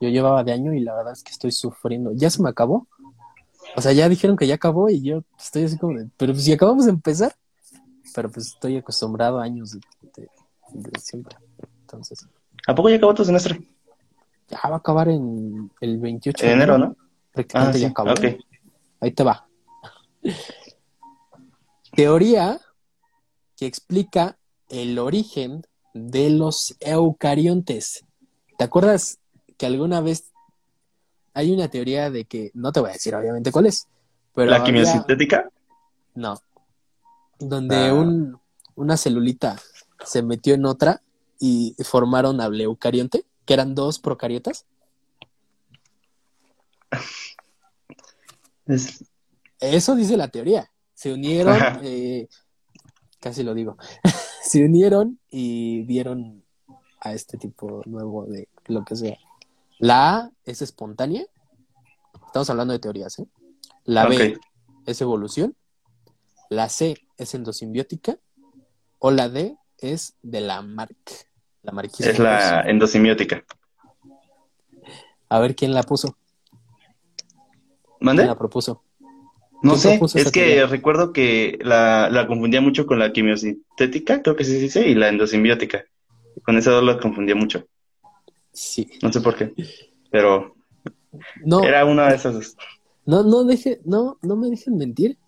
Yo 0.00 0.08
llevaba 0.08 0.42
de 0.44 0.52
año 0.52 0.72
y 0.72 0.80
la 0.80 0.94
verdad 0.94 1.12
es 1.12 1.22
que 1.22 1.32
estoy 1.32 1.52
sufriendo. 1.52 2.12
¿Ya 2.14 2.30
se 2.30 2.42
me 2.42 2.48
acabó? 2.48 2.86
O 3.76 3.80
sea, 3.80 3.92
ya 3.92 4.08
dijeron 4.08 4.36
que 4.36 4.46
ya 4.46 4.54
acabó 4.56 4.88
y 4.88 5.02
yo 5.02 5.22
estoy 5.38 5.64
así 5.64 5.78
como 5.78 5.98
de, 5.98 6.08
pero 6.16 6.34
si 6.34 6.52
acabamos 6.52 6.84
de 6.86 6.90
empezar, 6.92 7.34
pero 8.14 8.30
pues 8.30 8.48
estoy 8.48 8.76
acostumbrado 8.76 9.38
a 9.38 9.44
años 9.44 9.72
de, 9.72 9.80
de- 10.16 10.28
de 10.90 11.00
siempre. 11.00 11.36
Entonces, 11.82 12.26
¿A 12.66 12.74
poco 12.74 12.88
ya 12.88 12.96
acabó 12.96 13.14
tu 13.14 13.24
semestre? 13.24 13.60
Ya 14.48 14.60
va 14.68 14.74
a 14.76 14.78
acabar 14.78 15.08
en 15.08 15.70
el 15.80 15.98
28 15.98 16.42
En 16.44 16.48
de 16.50 16.54
enero, 16.54 16.78
¿no? 16.78 16.96
Prácticamente 17.32 17.78
Ah, 17.78 17.80
ya 17.80 17.86
sí. 17.88 17.90
acabó. 17.90 18.10
Ok. 18.12 18.24
Ahí 19.00 19.10
te 19.12 19.22
va. 19.24 19.48
Teoría 21.94 22.60
que 23.56 23.66
explica 23.66 24.38
el 24.68 24.98
origen 24.98 25.66
de 25.94 26.30
los 26.30 26.76
eucariontes. 26.80 28.04
¿Te 28.56 28.64
acuerdas 28.64 29.18
que 29.58 29.66
alguna 29.66 30.00
vez 30.00 30.32
hay 31.34 31.52
una 31.52 31.68
teoría 31.68 32.10
de 32.10 32.24
que, 32.24 32.50
no 32.54 32.72
te 32.72 32.80
voy 32.80 32.90
a 32.90 32.92
decir 32.94 33.14
obviamente 33.14 33.52
cuál 33.52 33.66
es, 33.66 33.86
pero 34.34 34.50
¿La 34.50 34.64
quimiosintética? 34.64 35.48
no, 36.14 36.38
donde 37.38 37.88
Ah. 37.88 37.94
un, 37.94 38.38
una 38.74 38.96
celulita 38.96 39.58
se 40.04 40.22
metió 40.22 40.54
en 40.54 40.64
otra 40.66 41.02
y 41.38 41.74
formaron 41.84 42.40
al 42.40 42.58
eucarionte, 42.60 43.24
que 43.44 43.54
eran 43.54 43.74
dos 43.74 43.98
procariotas. 43.98 44.66
Es- 48.66 49.04
Eso 49.60 49.94
dice 49.94 50.16
la 50.16 50.28
teoría. 50.28 50.70
Se 50.94 51.12
unieron, 51.12 51.56
eh, 51.82 52.28
casi 53.20 53.42
lo 53.42 53.54
digo, 53.54 53.76
se 54.42 54.64
unieron 54.64 55.18
y 55.30 55.82
dieron 55.84 56.44
a 57.00 57.12
este 57.12 57.38
tipo 57.38 57.82
nuevo 57.86 58.26
de 58.26 58.48
lo 58.66 58.84
que 58.84 58.96
sea. 58.96 59.16
La 59.78 60.16
A 60.16 60.30
es 60.44 60.62
espontánea. 60.62 61.24
Estamos 62.26 62.48
hablando 62.50 62.72
de 62.72 62.78
teorías, 62.78 63.18
¿eh? 63.18 63.26
La 63.84 64.06
B 64.06 64.38
es 64.86 65.00
evolución. 65.00 65.56
La 66.48 66.68
C 66.68 66.96
es 67.16 67.34
endosimbiótica. 67.34 68.18
O 68.98 69.10
la 69.10 69.28
D 69.28 69.56
es 69.78 70.14
de 70.22 70.40
la 70.40 70.62
Mark. 70.62 70.96
La 71.62 71.72
marquismo. 71.72 72.12
Es 72.12 72.18
la 72.18 72.62
endosimiótica. 72.62 73.44
A 75.28 75.38
ver 75.40 75.54
quién 75.56 75.72
la 75.74 75.82
puso. 75.82 76.16
¿Mande? 78.00 78.22
¿Quién 78.22 78.28
la 78.28 78.38
propuso? 78.38 78.82
No 79.62 79.76
¿Quién 79.78 80.08
sé, 80.08 80.20
es 80.20 80.30
que 80.32 80.40
teoría? 80.40 80.66
recuerdo 80.66 81.12
que 81.12 81.58
la, 81.62 82.08
la 82.10 82.26
confundía 82.26 82.60
mucho 82.60 82.84
con 82.86 82.98
la 82.98 83.12
quimiosintética, 83.12 84.22
creo 84.22 84.34
que 84.34 84.44
sí 84.44 84.52
se 84.52 84.58
dice, 84.58 84.88
y 84.88 84.94
la 84.94 85.08
endosimbiótica. 85.08 85.84
Con 86.44 86.56
esa 86.56 86.72
dos 86.72 86.82
la 86.84 86.98
confundía 86.98 87.36
mucho. 87.36 87.64
Sí. 88.52 88.88
No 89.02 89.12
sé 89.12 89.20
por 89.20 89.36
qué. 89.36 89.54
Pero 90.10 90.54
No, 91.44 91.62
era 91.62 91.84
una 91.84 92.08
de 92.08 92.16
esas 92.16 92.34
dos. 92.34 92.56
No, 93.06 93.22
no 93.22 93.44
deje, 93.44 93.80
no, 93.84 94.18
no 94.22 94.36
me 94.36 94.48
dejen 94.48 94.76
mentir, 94.76 95.18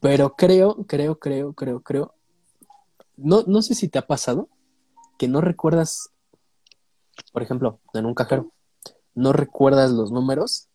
pero 0.00 0.34
creo, 0.36 0.84
creo, 0.86 1.18
creo, 1.18 1.52
creo, 1.52 1.80
creo. 1.80 2.14
No, 3.16 3.42
no 3.46 3.62
sé 3.62 3.74
si 3.74 3.88
te 3.88 3.98
ha 3.98 4.06
pasado 4.06 4.48
que 5.18 5.28
no 5.28 5.40
recuerdas, 5.42 6.10
por 7.32 7.42
ejemplo, 7.42 7.80
en 7.92 8.06
un 8.06 8.14
cajero, 8.14 8.52
no 9.14 9.32
recuerdas 9.34 9.90
los 9.90 10.10
números, 10.12 10.68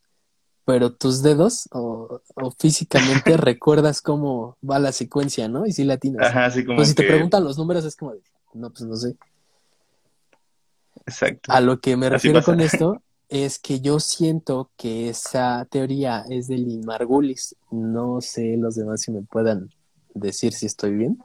pero 0.66 0.94
tus 0.94 1.24
dedos 1.24 1.68
o, 1.72 2.22
o 2.36 2.52
físicamente 2.52 3.36
recuerdas 3.38 4.02
cómo 4.02 4.58
va 4.70 4.78
la 4.80 4.92
secuencia, 4.92 5.48
¿no? 5.48 5.66
Y 5.66 5.72
si 5.74 5.84
la 5.84 5.98
tienes. 5.98 6.22
Ajá, 6.22 6.46
así 6.46 6.64
como 6.64 6.78
Pues 6.78 6.90
si 6.90 6.96
te 6.96 7.04
que- 7.04 7.10
preguntan 7.10 7.44
los 7.44 7.58
números 7.58 7.84
es 7.86 7.96
como 7.96 8.14
de, 8.14 8.22
no, 8.54 8.70
pues 8.70 8.82
no 8.84 8.96
sé. 8.96 9.16
Exacto. 11.06 11.52
A 11.52 11.60
lo 11.62 11.80
que 11.80 11.98
me 11.98 12.10
refiero 12.10 12.44
con 12.44 12.62
esto 12.62 13.02
es 13.30 13.60
que 13.60 13.82
yo 13.82 14.00
siento 14.00 14.72
que 14.78 15.10
esa 15.10 15.66
teoría 15.70 16.24
es 16.30 16.48
de 16.48 16.58
Lynn 16.58 16.86
Margulis. 16.86 17.56
No 17.72 18.22
sé 18.22 18.56
los 18.58 18.76
demás 18.76 19.02
si 19.02 19.12
me 19.12 19.22
puedan 19.22 19.70
decir 20.14 20.54
si 20.54 20.66
estoy 20.68 20.92
bien, 20.96 21.18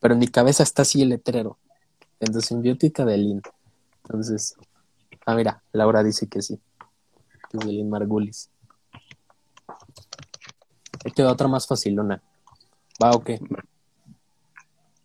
pero 0.00 0.14
en 0.14 0.20
mi 0.20 0.28
cabeza 0.28 0.62
está 0.62 0.82
así 0.82 1.02
el 1.02 1.08
letrero. 1.08 1.58
Endosimbiótica 2.20 3.04
de 3.04 3.16
Lynn. 3.16 3.42
Entonces, 4.04 4.56
ah, 5.26 5.34
mira, 5.34 5.62
Laura 5.72 6.02
dice 6.02 6.28
que 6.28 6.42
sí, 6.42 6.60
que 7.50 7.58
es 7.58 7.66
de 7.66 7.72
Lynn 7.72 7.90
Margulis. 7.90 8.50
Ahí 11.04 11.12
queda 11.12 11.32
otra 11.32 11.48
más 11.48 11.66
facilona. 11.66 12.22
Va, 13.02 13.12
ok. 13.12 13.30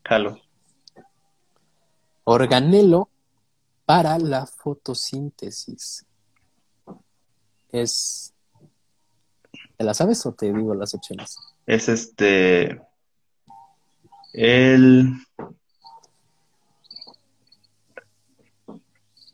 Jalo. 0.04 0.40
Organelo 2.24 3.10
para 3.86 4.18
la 4.18 4.46
fotosíntesis. 4.46 6.06
Es. 7.72 8.34
¿Te 9.78 9.84
la 9.84 9.94
sabes 9.94 10.26
o 10.26 10.34
te 10.34 10.54
digo 10.54 10.74
las 10.74 10.94
opciones? 10.94 11.38
Es 11.66 11.90
este. 11.90 12.82
El. 14.34 15.14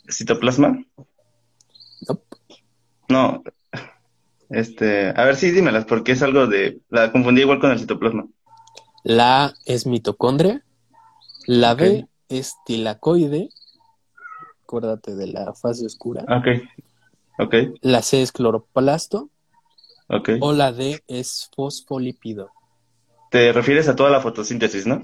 ¿Citoplasma? 0.09 0.83
Nope. 2.07 2.37
No. 3.07 3.43
Este. 4.49 5.09
A 5.09 5.23
ver, 5.23 5.35
sí, 5.35 5.51
dímelas, 5.51 5.85
porque 5.85 6.13
es 6.13 6.21
algo 6.21 6.47
de. 6.47 6.79
La 6.89 7.11
confundí 7.11 7.41
igual 7.41 7.59
con 7.59 7.71
el 7.71 7.79
citoplasma. 7.79 8.27
La 9.03 9.45
A 9.45 9.53
es 9.65 9.85
mitocondria. 9.85 10.63
La 11.45 11.73
B 11.73 12.07
es 12.27 12.55
tilacoide. 12.65 13.49
Acuérdate 14.63 15.15
de 15.15 15.27
la 15.27 15.53
fase 15.53 15.85
oscura. 15.85 16.23
Ok. 16.23 16.47
Ok. 17.39 17.55
La 17.81 18.01
C 18.01 18.21
es 18.21 18.31
cloroplasto. 18.31 19.29
Ok. 20.07 20.29
O 20.41 20.53
la 20.53 20.71
D 20.71 21.03
es 21.07 21.49
fosfolípido. 21.55 22.51
Te 23.31 23.51
refieres 23.53 23.87
a 23.87 23.95
toda 23.95 24.09
la 24.09 24.21
fotosíntesis, 24.21 24.85
¿no? 24.85 25.03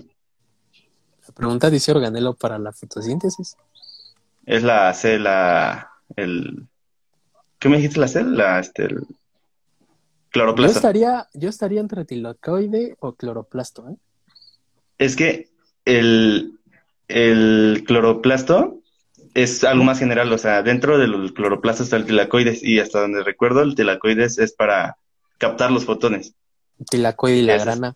La 1.27 1.33
pregunta 1.33 1.69
dice 1.69 1.91
organelo 1.91 2.33
para 2.33 2.59
la 2.59 2.71
fotosíntesis. 2.71 3.55
Es 4.45 4.63
la 4.63 4.93
C, 4.93 5.19
la. 5.19 5.89
El. 6.15 6.67
¿Qué 7.59 7.69
me 7.69 7.77
dijiste 7.77 7.99
la 7.99 8.07
C? 8.07 8.23
La. 8.23 8.59
Este. 8.59 8.83
El... 8.85 8.99
Yo 8.99 10.41
Cloroplasto. 10.41 10.77
estaría, 10.79 11.27
yo 11.33 11.47
estaría 11.49 11.79
entre 11.79 12.03
tilacoide 12.03 12.97
o 12.99 13.13
cloroplasto, 13.13 13.87
¿eh? 13.89 13.95
Es 14.97 15.15
que 15.15 15.47
el, 15.85 16.59
el 17.07 17.83
cloroplasto 17.87 18.81
es 19.33 19.63
algo 19.63 19.85
más 19.85 19.99
general, 19.99 20.31
o 20.33 20.37
sea, 20.37 20.61
dentro 20.61 20.97
del 20.97 21.33
cloroplasto 21.33 21.83
está 21.83 21.95
el 21.95 22.05
tilacoides 22.05 22.61
y 22.63 22.79
hasta 22.79 22.99
donde 23.01 23.23
recuerdo 23.23 23.61
el 23.61 23.75
tilacoides 23.75 24.37
es 24.37 24.51
para 24.53 24.97
captar 25.37 25.71
los 25.71 25.85
fotones. 25.85 26.33
Tilacoide 26.89 27.37
y 27.37 27.41
la 27.43 27.57
grana. 27.57 27.95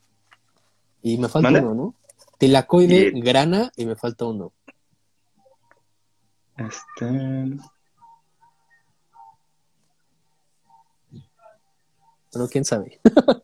Y 1.02 1.18
me 1.18 1.28
falta 1.28 1.52
¿Mande? 1.52 1.60
uno, 1.60 1.74
¿no? 1.76 1.96
Tilacoide, 2.38 3.12
Y- 3.14 3.22
grana 3.22 3.70
y 3.76 3.86
me 3.86 3.96
falta 3.98 4.24
uno. 4.26 4.54
Este, 6.60 7.58
Pero 12.32 12.48
quién 12.48 12.66
sabe. 12.66 13.00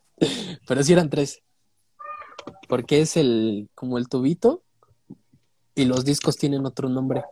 Pero 0.68 0.84
sí 0.84 0.94
eran 0.94 1.10
tres. 1.10 1.42
Porque 2.68 3.02
es 3.02 3.18
el, 3.18 3.70
como 3.76 3.98
el 3.98 4.08
tubito, 4.08 4.64
y 5.74 5.86
los 5.86 6.06
discos 6.06 6.38
tienen 6.38 6.66
otro 6.66 6.90
nombre. 6.90 7.24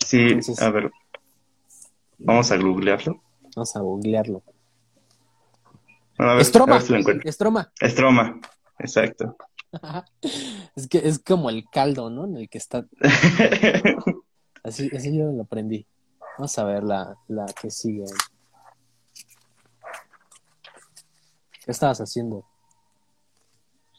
Sí, 0.00 0.20
Entonces- 0.20 0.60
a 0.62 0.70
ver. 0.70 0.90
Vamos 2.18 2.50
a 2.50 2.56
googlearlo. 2.56 3.22
Vamos 3.54 3.76
a 3.76 3.80
googlearlo. 3.80 4.42
Bueno, 6.16 6.32
a 6.32 6.34
ver, 6.34 6.38
a 6.38 6.42
Estroma. 6.42 6.72
ver 6.74 6.82
si 6.82 6.92
lo 6.92 6.98
encuentro. 6.98 7.28
Estroma. 7.28 7.72
Estroma, 7.78 8.40
exacto. 8.78 9.36
es 10.76 10.88
que 10.88 10.98
es 11.06 11.18
como 11.18 11.50
el 11.50 11.68
caldo, 11.70 12.08
¿no? 12.08 12.24
En 12.24 12.38
el 12.38 12.48
que 12.48 12.56
está. 12.56 12.86
Así, 14.66 14.90
así 14.96 15.16
yo 15.16 15.30
lo 15.30 15.42
aprendí. 15.42 15.86
Vamos 16.36 16.58
a 16.58 16.64
ver 16.64 16.82
la, 16.82 17.16
la 17.28 17.46
que 17.46 17.70
sigue. 17.70 18.04
¿Qué 21.64 21.70
estabas 21.70 22.00
haciendo? 22.00 22.44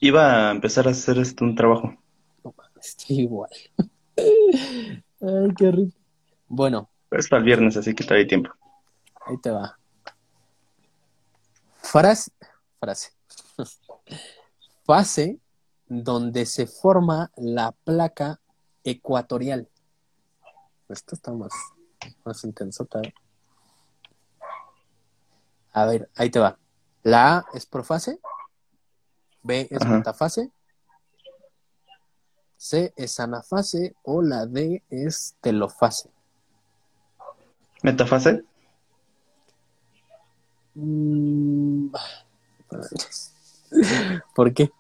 Iba 0.02 0.50
a 0.50 0.52
empezar 0.52 0.88
a 0.88 0.92
hacer 0.92 1.18
esto 1.20 1.46
un 1.46 1.56
trabajo. 1.56 1.96
No 2.44 2.54
estoy 2.82 3.22
igual. 3.22 3.50
Ay, 4.18 5.54
qué 5.58 5.72
rico. 5.72 5.98
Bueno, 6.48 6.90
Es 7.12 7.28
para 7.30 7.40
el 7.40 7.46
viernes, 7.46 7.78
así 7.78 7.96
que 7.96 8.04
todavía 8.04 8.24
hay 8.24 8.28
tiempo. 8.28 8.52
ahí 9.26 9.38
te 9.42 9.50
va. 9.50 9.78
Frase. 11.82 12.32
Frase. 12.80 13.12
Fase 14.86 15.40
donde 15.88 16.46
se 16.46 16.68
forma 16.68 17.32
la 17.38 17.72
placa 17.72 18.40
ecuatorial. 18.84 19.70
Esto 20.89 21.15
está 21.15 21.32
más, 21.34 21.51
más 22.24 22.44
intensota. 22.44 23.01
¿eh? 23.01 23.13
A 25.74 25.86
ver, 25.86 26.10
ahí 26.15 26.29
te 26.29 26.39
va. 26.39 26.58
La 27.03 27.38
A 27.38 27.46
es 27.53 27.65
profase. 27.65 28.20
B 29.44 29.67
es 29.70 29.82
Ajá. 29.82 29.98
metafase. 29.98 30.51
C 32.58 32.94
es 32.96 33.20
anafase. 33.20 33.96
O 34.03 34.22
la 34.22 34.46
D 34.46 34.84
es 34.89 35.36
telofase. 35.41 36.10
¿Metafase? 37.84 38.44
Mm, 40.74 41.89
¿Por 44.36 44.53
qué? 44.53 44.72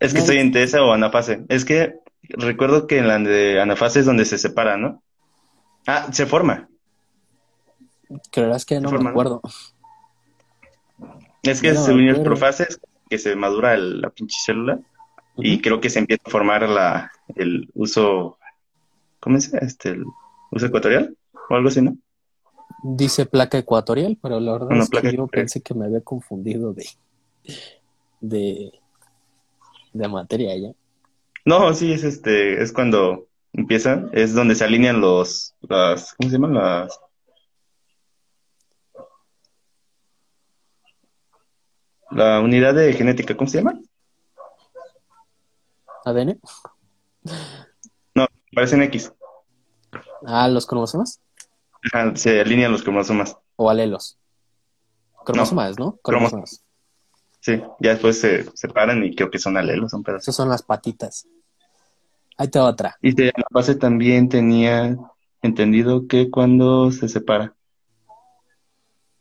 Es 0.00 0.12
que 0.12 0.18
No. 0.18 0.24
estoy 0.24 0.38
entre 0.38 0.62
esa 0.64 0.82
o 0.82 0.92
anafase. 0.92 1.44
Es 1.48 1.64
que 1.64 2.00
recuerdo 2.22 2.86
que 2.86 2.98
en 2.98 3.08
la 3.08 3.18
de 3.18 3.60
anafase 3.60 4.00
es 4.00 4.06
donde 4.06 4.24
se 4.24 4.38
separa, 4.38 4.76
¿no? 4.76 5.02
Ah, 5.86 6.08
se 6.12 6.26
forma. 6.26 6.68
Creerás 8.30 8.64
que 8.64 8.80
no 8.80 8.88
forma, 8.90 8.98
me 8.98 9.04
¿no? 9.04 9.10
acuerdo. 9.10 9.40
Es 11.42 11.60
que 11.60 11.72
No, 11.72 11.84
según 11.84 12.08
es 12.08 12.14
pero- 12.14 12.24
profase, 12.24 12.64
es 12.68 12.80
que 13.08 13.18
se 13.18 13.34
madura 13.36 13.74
el- 13.74 14.00
la 14.00 14.10
pinche 14.10 14.36
célula 14.44 14.78
y 15.36 15.60
creo 15.60 15.80
que 15.80 15.90
se 15.90 15.98
empieza 15.98 16.22
a 16.26 16.30
formar 16.30 16.68
la, 16.68 17.10
el 17.34 17.68
uso, 17.74 18.38
¿cómo 19.20 19.36
dice? 19.36 19.58
Este, 19.60 19.90
el 19.90 20.04
uso 20.50 20.66
ecuatorial 20.66 21.16
o 21.48 21.54
algo 21.54 21.68
así, 21.68 21.82
¿no? 21.82 21.96
Dice 22.84 23.26
placa 23.26 23.58
ecuatorial, 23.58 24.18
pero 24.20 24.40
la 24.40 24.52
verdad 24.52 24.76
es 24.78 24.88
que 24.90 25.16
yo 25.16 25.26
pensé 25.26 25.60
que 25.62 25.74
me 25.74 25.86
había 25.86 26.00
confundido 26.00 26.72
de, 26.72 26.86
de, 28.20 28.72
de 29.92 30.08
materia 30.08 30.56
ya. 30.56 30.72
No, 31.44 31.74
sí, 31.74 31.92
es 31.92 32.04
este, 32.04 32.62
es 32.62 32.72
cuando 32.72 33.26
empiezan, 33.52 34.10
es 34.12 34.34
donde 34.34 34.54
se 34.54 34.64
alinean 34.64 35.00
los, 35.00 35.54
las, 35.60 36.14
¿cómo 36.14 36.30
se 36.30 36.36
llaman? 36.36 36.54
Las, 36.54 36.98
la 42.10 42.40
unidad 42.40 42.74
de 42.74 42.92
genética, 42.92 43.36
¿cómo 43.36 43.48
se 43.48 43.58
llama? 43.58 43.78
ADN. 46.04 46.40
Parecen 48.54 48.82
X. 48.82 49.12
Ah, 50.26 50.46
los 50.48 50.66
cromosomas 50.66 51.20
Ajá, 51.92 52.14
se 52.16 52.40
alinean 52.40 52.70
los 52.70 52.82
cromosomas. 52.82 53.36
o 53.56 53.70
alelos. 53.70 54.18
Cromosomas, 55.24 55.78
¿no? 55.78 55.98
Cromosomas. 56.02 56.62
Sí, 57.44 57.60
ya 57.80 57.90
después 57.90 58.20
se 58.20 58.44
separan 58.56 59.02
y 59.02 59.16
creo 59.16 59.28
que 59.28 59.40
son 59.40 59.56
alelos, 59.56 59.90
son 59.90 60.04
pedazos. 60.04 60.22
Esas 60.22 60.36
son 60.36 60.48
las 60.48 60.62
patitas. 60.62 61.26
Ahí 62.38 62.46
te 62.46 62.60
va 62.60 62.66
otra. 62.66 62.96
Y 63.02 63.12
de 63.14 63.32
la 63.36 63.44
base 63.50 63.74
también 63.74 64.28
tenía 64.28 64.96
entendido 65.42 66.06
que 66.06 66.30
cuando 66.30 66.92
se 66.92 67.08
separa. 67.08 67.52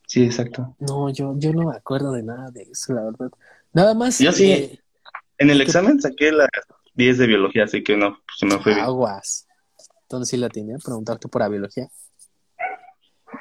Sí, 0.05 0.23
exacto. 0.23 0.75
No, 0.77 1.09
yo, 1.09 1.33
yo 1.37 1.51
no 1.51 1.69
me 1.71 1.75
acuerdo 1.75 2.11
de 2.11 2.21
nada 2.21 2.51
de 2.51 2.61
eso, 2.71 2.93
la 2.93 3.01
verdad. 3.05 3.31
Nada 3.73 3.95
más. 3.95 4.19
Yo 4.19 4.31
sí. 4.31 4.51
eh, 4.51 4.79
En 5.39 5.49
el 5.49 5.59
examen 5.61 5.99
saqué 5.99 6.31
las 6.31 6.49
10 6.93 7.17
de 7.17 7.25
biología, 7.25 7.63
así 7.63 7.83
que 7.83 7.97
no, 7.97 8.11
pues 8.11 8.37
se 8.37 8.45
me 8.45 8.59
fue 8.61 8.73
bien. 8.75 8.85
aguas. 8.85 9.47
Entonces 10.03 10.29
sí 10.29 10.37
la 10.37 10.49
tenía, 10.49 10.77
preguntarte 10.77 11.27
por 11.27 11.41
la 11.41 11.47
biología. 11.49 11.87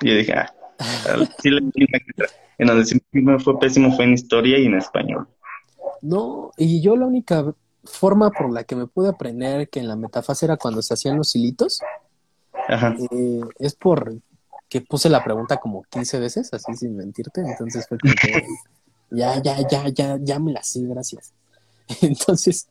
Y 0.01 0.09
yo 0.09 0.15
dije, 0.17 0.33
ah, 0.33 0.55
sí. 1.43 1.51
En 2.59 2.67
donde 2.67 2.85
sí 2.85 3.01
me 3.13 3.39
fue 3.39 3.59
pésimo 3.59 3.95
fue 3.95 4.05
en 4.05 4.15
historia 4.15 4.59
y 4.59 4.67
en 4.67 4.75
español. 4.75 5.29
No, 6.03 6.51
y 6.57 6.81
yo 6.81 6.97
la 6.97 7.07
única 7.07 7.55
forma 7.85 8.31
por 8.31 8.53
la 8.53 8.65
que 8.65 8.77
me 8.77 8.87
pude 8.87 9.09
aprender 9.09 9.69
que 9.69 9.81
en 9.81 9.89
la 9.89 9.97
metafase 9.97 10.47
era 10.47 10.57
cuando 10.57 10.83
se 10.83 10.95
hacían 10.95 11.17
los 11.17 11.35
hilitos, 11.35 11.81
Ajá. 12.69 12.95
eh, 13.11 13.41
es 13.59 13.75
por 13.75 14.15
que 14.69 14.81
puse 14.81 15.09
la 15.09 15.25
pregunta 15.25 15.57
como 15.57 15.83
15 15.91 16.21
veces, 16.21 16.53
así 16.55 16.75
sin 16.75 16.97
mentirte, 16.97 17.41
entonces 17.41 17.87
fue 17.89 17.99
como 17.99 18.15
que 18.15 18.45
ya, 19.11 19.43
ya, 19.43 19.57
ya, 19.69 19.89
ya, 19.89 20.19
ya 20.21 20.39
me 20.39 20.53
la 20.53 20.63
sé, 20.63 20.81
gracias. 20.83 21.35
Entonces, 22.03 22.69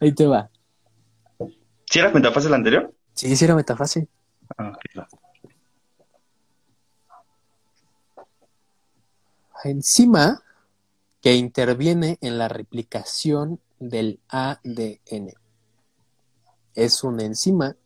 ahí 0.00 0.12
te 0.12 0.26
va. 0.26 0.48
¿Sí 1.84 1.98
era 1.98 2.10
metafase 2.10 2.48
la 2.48 2.56
anterior? 2.56 2.94
Sí, 3.12 3.36
sí 3.36 3.44
era 3.44 3.54
metafase. 3.54 4.08
Ah, 4.56 4.72
ok, 4.74 5.06
Enzima 9.64 10.42
que 11.20 11.34
interviene 11.34 12.18
en 12.20 12.38
la 12.38 12.48
replicación 12.48 13.60
del 13.78 14.20
ADN. 14.28 15.34
Es 16.74 17.04
una 17.04 17.24
enzima 17.24 17.76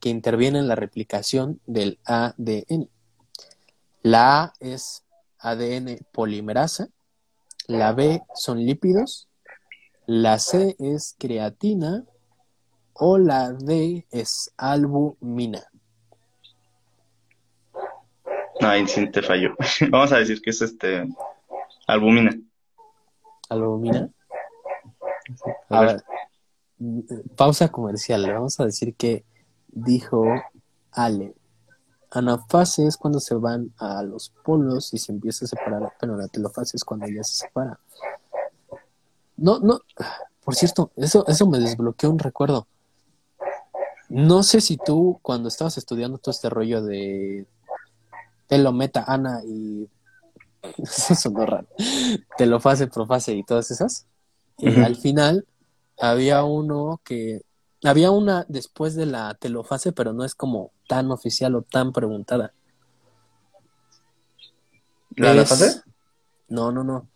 que 0.00 0.10
interviene 0.10 0.58
en 0.58 0.68
la 0.68 0.76
replicación 0.76 1.60
del 1.66 1.98
ADN. 2.04 2.88
La 4.02 4.42
A 4.42 4.52
es 4.60 5.02
ADN 5.38 5.98
polimerasa, 6.12 6.88
la 7.66 7.92
B 7.92 8.22
son 8.34 8.64
lípidos, 8.64 9.28
la 10.06 10.38
C 10.38 10.76
es 10.78 11.16
creatina 11.18 12.04
o 12.92 13.18
la 13.18 13.52
D 13.52 14.06
es 14.10 14.52
albumina. 14.56 15.64
No, 18.60 18.68
ahí 18.68 18.86
sí 18.86 19.10
te 19.10 19.22
falló. 19.22 19.54
Vamos 19.90 20.12
a 20.12 20.18
decir 20.18 20.40
que 20.40 20.50
es 20.50 20.62
este 20.62 21.06
albumina. 21.86 22.36
¿Albumina? 23.48 24.08
A 25.70 25.78
A 25.78 25.80
ver. 25.80 26.02
ver, 26.78 27.22
pausa 27.36 27.68
comercial. 27.68 28.22
Le 28.22 28.32
vamos 28.32 28.58
a 28.60 28.64
decir 28.64 28.94
que 28.94 29.24
dijo 29.68 30.24
Ale. 30.92 31.34
Anafase 32.10 32.86
es 32.86 32.96
cuando 32.96 33.18
se 33.20 33.34
van 33.34 33.72
a 33.78 34.02
los 34.02 34.30
polos 34.44 34.94
y 34.94 34.98
se 34.98 35.10
empieza 35.12 35.44
a 35.44 35.48
separar, 35.48 35.92
pero 35.98 36.16
la 36.16 36.28
telofase 36.28 36.76
es 36.76 36.84
cuando 36.84 37.06
ya 37.08 37.24
se 37.24 37.34
separa. 37.46 37.78
No, 39.36 39.58
no, 39.58 39.80
por 40.44 40.54
cierto, 40.54 40.92
eso, 40.96 41.26
eso 41.26 41.48
me 41.48 41.58
desbloqueó 41.58 42.10
un 42.10 42.18
recuerdo. 42.20 42.68
No 44.08 44.42
sé 44.44 44.60
si 44.60 44.76
tú, 44.76 45.18
cuando 45.22 45.48
estabas 45.48 45.76
estudiando 45.76 46.18
todo 46.18 46.30
este 46.30 46.48
rollo 46.50 46.82
de 46.82 47.46
telometa, 48.54 49.04
ana 49.06 49.42
y. 49.44 49.88
Eso 50.78 51.14
sonó 51.14 51.44
raro. 51.46 51.66
Telofase, 52.38 52.86
profase 52.86 53.34
y 53.34 53.42
todas 53.42 53.70
esas. 53.70 54.06
Y 54.58 54.76
al 54.76 54.96
final 54.96 55.46
había 55.98 56.44
uno 56.44 57.00
que. 57.04 57.42
Había 57.82 58.10
una 58.10 58.46
después 58.48 58.94
de 58.94 59.04
la 59.06 59.34
telofase, 59.34 59.92
pero 59.92 60.12
no 60.14 60.24
es 60.24 60.34
como 60.34 60.70
tan 60.88 61.10
oficial 61.10 61.54
o 61.56 61.62
tan 61.62 61.92
preguntada. 61.92 62.54
¿La 65.16 65.32
Es- 65.32 65.36
anafase? 65.52 65.82
No, 66.48 66.72
no, 66.72 66.82
no. 66.84 67.08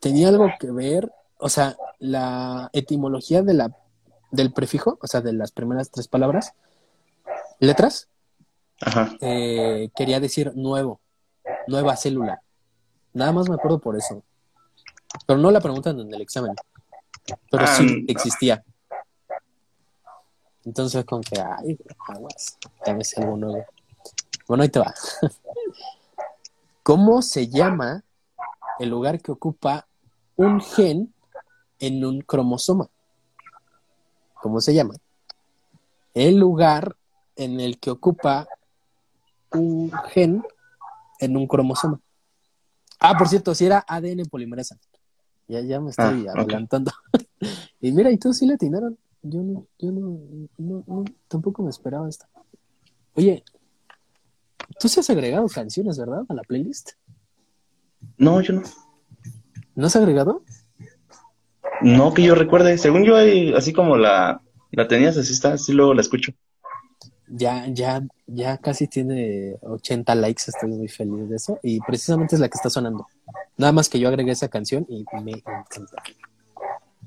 Tenía 0.00 0.28
algo 0.28 0.48
que 0.58 0.70
ver, 0.70 1.12
o 1.38 1.48
sea, 1.48 1.76
la 1.98 2.68
etimología 2.72 3.42
de 3.42 3.54
la, 3.54 3.74
del 4.32 4.52
prefijo, 4.52 4.98
o 5.00 5.06
sea, 5.06 5.20
de 5.20 5.32
las 5.32 5.52
primeras 5.52 5.90
tres 5.90 6.08
palabras, 6.08 6.52
letras, 7.60 8.08
Ajá. 8.84 9.16
eh, 9.20 9.90
quería 9.94 10.20
decir 10.20 10.52
nuevo, 10.56 11.00
nueva 11.66 11.96
célula. 11.96 12.42
Nada 13.14 13.32
más 13.32 13.48
me 13.48 13.54
acuerdo 13.54 13.78
por 13.78 13.96
eso. 13.96 14.22
Pero 15.26 15.38
no 15.38 15.50
la 15.50 15.60
preguntan 15.60 16.00
en 16.00 16.12
el 16.12 16.20
examen. 16.22 16.54
Pero 17.50 17.64
Ah, 17.64 17.66
sí 17.66 17.84
mm. 17.84 18.04
existía. 18.08 18.64
Entonces, 20.64 21.04
con 21.04 21.20
que, 21.22 21.40
ay, 21.40 21.76
aguas, 22.08 22.56
me 22.96 23.04
sé 23.04 23.20
algo 23.20 23.36
nuevo. 23.36 23.64
Bueno, 24.46 24.62
ahí 24.62 24.68
te 24.68 24.78
va. 24.78 24.94
¿Cómo 26.82 27.22
se 27.22 27.48
llama 27.48 28.02
el 28.78 28.88
lugar 28.88 29.20
que 29.20 29.32
ocupa 29.32 29.86
un 30.36 30.60
gen 30.60 31.12
en 31.78 32.04
un 32.04 32.20
cromosoma? 32.22 32.88
¿Cómo 34.40 34.60
se 34.60 34.74
llama? 34.74 34.94
El 36.14 36.36
lugar 36.38 36.96
en 37.36 37.60
el 37.60 37.78
que 37.78 37.90
ocupa 37.90 38.46
un 39.54 39.90
gen 40.12 40.42
en 41.20 41.36
un 41.36 41.46
cromosoma. 41.46 42.00
Ah, 43.00 43.16
por 43.16 43.28
cierto, 43.28 43.54
si 43.54 43.66
era 43.66 43.84
ADN 43.86 44.24
polimerasa. 44.30 44.78
Ya, 45.48 45.60
ya 45.60 45.80
me 45.80 45.90
estoy 45.90 46.26
Ah, 46.28 46.32
adelantando. 46.40 46.92
y 47.80 47.92
mira, 47.92 48.10
y 48.10 48.16
tú 48.18 48.32
sí 48.32 48.46
le 48.46 48.54
atinaron. 48.54 48.96
Yo 49.22 49.42
no, 49.42 49.66
yo 49.78 49.92
no, 49.92 50.18
no, 50.58 50.84
no, 50.86 51.04
tampoco 51.28 51.62
me 51.62 51.70
esperaba 51.70 52.08
esta. 52.08 52.28
Oye, 53.14 53.44
tú 54.80 54.88
sí 54.88 54.98
has 55.00 55.10
agregado 55.10 55.46
canciones, 55.48 55.98
¿verdad? 55.98 56.24
A 56.28 56.34
la 56.34 56.42
playlist. 56.42 56.92
No, 58.16 58.40
yo 58.40 58.54
no. 58.54 58.62
¿No 59.74 59.86
has 59.86 59.96
agregado? 59.96 60.42
No 61.82 62.14
que 62.14 62.22
yo 62.22 62.34
recuerde. 62.34 62.78
Según 62.78 63.04
yo, 63.04 63.16
así 63.56 63.72
como 63.72 63.96
la, 63.96 64.42
la 64.70 64.88
tenías, 64.88 65.16
así 65.16 65.32
está, 65.32 65.54
así 65.54 65.72
luego 65.72 65.94
la 65.94 66.00
escucho. 66.00 66.32
Ya, 67.34 67.66
ya, 67.66 68.02
ya 68.26 68.58
casi 68.58 68.86
tiene 68.88 69.56
80 69.62 70.14
likes, 70.16 70.42
estoy 70.48 70.68
muy 70.68 70.88
feliz 70.88 71.30
de 71.30 71.36
eso. 71.36 71.58
Y 71.62 71.80
precisamente 71.80 72.34
es 72.34 72.40
la 72.40 72.48
que 72.48 72.56
está 72.56 72.68
sonando. 72.68 73.06
Nada 73.56 73.72
más 73.72 73.88
que 73.88 73.98
yo 73.98 74.08
agregué 74.08 74.32
esa 74.32 74.48
canción 74.48 74.84
y 74.88 75.04
me 75.22 75.32
encanta. 75.32 76.02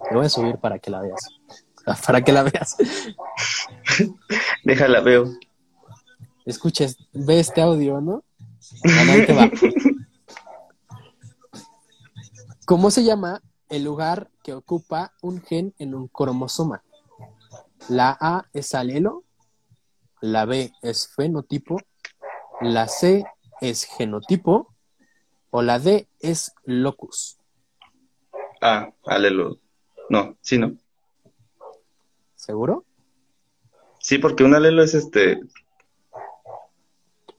Te 0.09 0.15
voy 0.15 0.25
a 0.25 0.29
subir 0.29 0.57
para 0.57 0.79
que 0.79 0.89
la 0.89 1.01
veas. 1.01 1.29
Para 2.07 2.21
que 2.23 2.31
la 2.31 2.41
veas. 2.41 2.75
Déjala, 4.63 5.01
veo. 5.01 5.31
Escuches, 6.43 6.97
ve 7.13 7.39
este 7.39 7.61
audio, 7.61 8.01
¿no? 8.01 8.23
Bueno, 8.83 9.11
ahí 9.11 9.25
te 9.27 9.33
va. 9.33 9.51
¿Cómo 12.65 12.89
se 12.89 13.03
llama 13.03 13.43
el 13.69 13.83
lugar 13.83 14.31
que 14.43 14.55
ocupa 14.55 15.13
un 15.21 15.43
gen 15.43 15.75
en 15.77 15.93
un 15.93 16.07
cromosoma? 16.07 16.81
La 17.87 18.17
A 18.19 18.45
es 18.53 18.73
alelo, 18.73 19.24
la 20.25 20.45
B 20.45 20.73
es 20.81 21.13
fenotipo, 21.15 21.79
la 22.61 22.87
C 22.87 23.23
es 23.61 23.85
genotipo 23.85 24.73
o 25.51 25.61
la 25.61 25.79
D 25.79 26.07
es 26.19 26.53
locus. 26.63 27.37
Ah, 28.61 28.91
alelo. 29.05 29.59
No, 30.09 30.35
sí, 30.41 30.57
no. 30.57 30.75
¿Seguro? 32.35 32.85
Sí, 33.99 34.17
porque 34.17 34.43
un 34.43 34.55
alelo 34.55 34.83
es 34.83 34.95
este. 34.95 35.39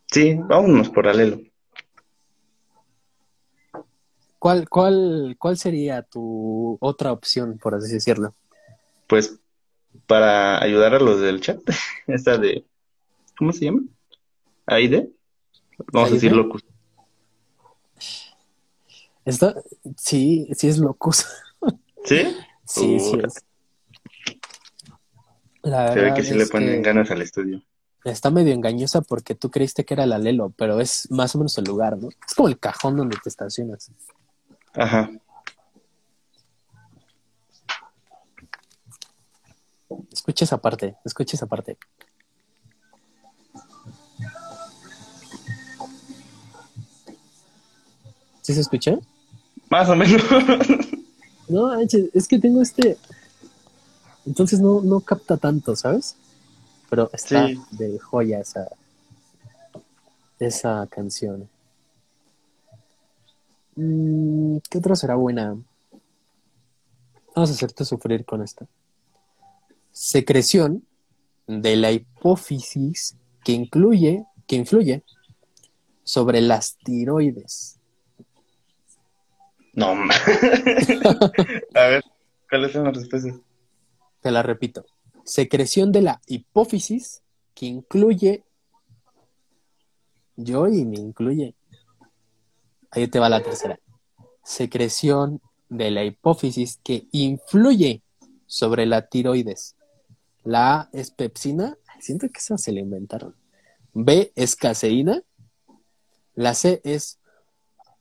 Sí, 0.07 0.35
vámonos 0.35 0.88
por 0.88 1.09
alelo. 1.09 1.40
¿Cuál, 4.38 4.68
cuál, 4.68 5.37
cuál 5.38 5.57
sería 5.57 6.03
tu 6.03 6.79
otra 6.81 7.11
opción, 7.11 7.59
por 7.59 7.75
así 7.75 7.92
decirlo? 7.92 8.35
Pues 9.09 9.40
para 10.07 10.62
ayudar 10.62 10.94
a 10.94 11.01
los 11.01 11.20
del 11.20 11.40
chat, 11.40 11.61
esta 12.07 12.38
de. 12.38 12.64
¿Cómo 13.37 13.53
se 13.53 13.66
llama? 13.66 13.83
Aide. 14.66 15.11
Vamos 15.92 16.11
a 16.11 16.14
decir 16.14 16.33
locus. 16.33 16.64
Esto, 19.25 19.55
sí, 19.96 20.49
sí 20.55 20.68
es 20.68 20.79
locus. 20.79 21.27
¿Sí? 22.05 22.22
Sí, 22.68 22.99
sí 22.99 23.16
es. 23.25 23.44
La 25.62 25.92
Se 25.92 26.01
ve 26.01 26.14
que 26.14 26.25
sí 26.25 26.35
le 26.35 26.46
ponen 26.46 26.83
ganas 26.83 27.12
al 27.12 27.22
estudio. 27.22 27.62
está 28.03 28.29
medio 28.33 28.53
engañosa 28.53 29.03
porque 29.03 29.37
tú 29.37 29.53
creíste 29.53 29.85
que 29.85 29.94
era 29.94 30.03
el 30.03 30.12
alelo, 30.12 30.53
pero 30.57 30.81
es 30.81 31.09
más 31.12 31.33
o 31.37 31.38
menos 31.38 31.57
el 31.59 31.64
lugar, 31.64 31.96
¿no? 31.96 32.09
Es 32.09 32.35
como 32.35 32.49
el 32.49 32.59
cajón 32.59 32.96
donde 32.96 33.16
te 33.22 33.29
estacionas. 33.29 33.92
Ajá. 34.75 35.09
Escucha 40.12 40.44
esa 40.44 40.61
parte, 40.61 40.96
escucha 41.05 41.37
esa 41.37 41.46
parte. 41.46 41.79
¿Sí 48.46 48.54
se 48.54 48.61
escucha? 48.61 48.96
Más 49.68 49.88
o 49.88 49.96
menos. 49.96 50.22
No, 51.48 51.72
es 51.80 52.26
que 52.28 52.38
tengo 52.40 52.61
este. 52.61 52.96
Entonces 54.26 54.59
no, 54.61 54.80
no 54.82 54.98
capta 55.00 55.37
tanto, 55.37 55.76
¿sabes? 55.76 56.16
Pero 56.90 57.09
está 57.12 57.46
Sí. 57.46 57.61
de 57.70 58.00
joya 58.00 58.40
esa, 58.40 58.66
esa 60.40 60.85
canción. 60.90 61.48
Mm, 63.76 64.56
¿Qué 64.68 64.78
otra 64.78 64.96
será 64.96 65.14
buena? 65.14 65.56
Vamos 67.35 67.50
a 67.50 67.52
hacerte 67.52 67.85
sufrir 67.85 68.24
con 68.24 68.42
esta. 68.42 68.66
Secreción 69.92 70.85
de 71.46 71.76
la 71.76 71.92
hipófisis 71.92 73.14
que 73.44 73.52
incluye, 73.52 74.24
que 74.48 74.56
influye 74.56 75.04
sobre 76.02 76.40
las 76.40 76.76
tiroides. 76.78 77.76
No. 79.77 79.93
a 81.75 81.87
ver, 81.87 82.03
¿cuáles 82.49 82.73
son 82.73 82.85
las 82.85 82.97
respuestas? 82.97 83.35
Te 84.21 84.31
la 84.31 84.43
repito. 84.43 84.85
Secreción 85.23 85.93
de 85.93 86.03
la 86.03 86.21
hipófisis 86.27 87.23
que 87.55 87.67
incluye. 87.67 88.43
Yo 90.35 90.67
y 90.67 90.85
me 90.87 90.97
incluye. 90.97 91.55
Ahí 92.91 93.07
te 93.09 93.19
va 93.19 93.29
la 93.29 93.43
tercera. 93.43 93.79
Secreción 94.43 95.43
de 95.69 95.91
la 95.91 96.05
hipófisis 96.05 96.81
que 96.83 97.07
influye 97.12 98.03
sobre 98.47 98.87
la 98.87 99.07
tiroides. 99.07 99.77
La 100.43 100.75
A 100.75 100.91
es 100.93 101.11
pepsina. 101.11 101.77
Siento 102.01 102.29
que 102.29 102.39
esa 102.39 102.57
se 102.57 102.73
la 102.73 102.81
inventaron. 102.81 103.37
B 103.93 104.33
es 104.35 104.57
caseína. 104.57 105.23
La 106.35 106.55
C 106.55 106.81
es 106.83 107.19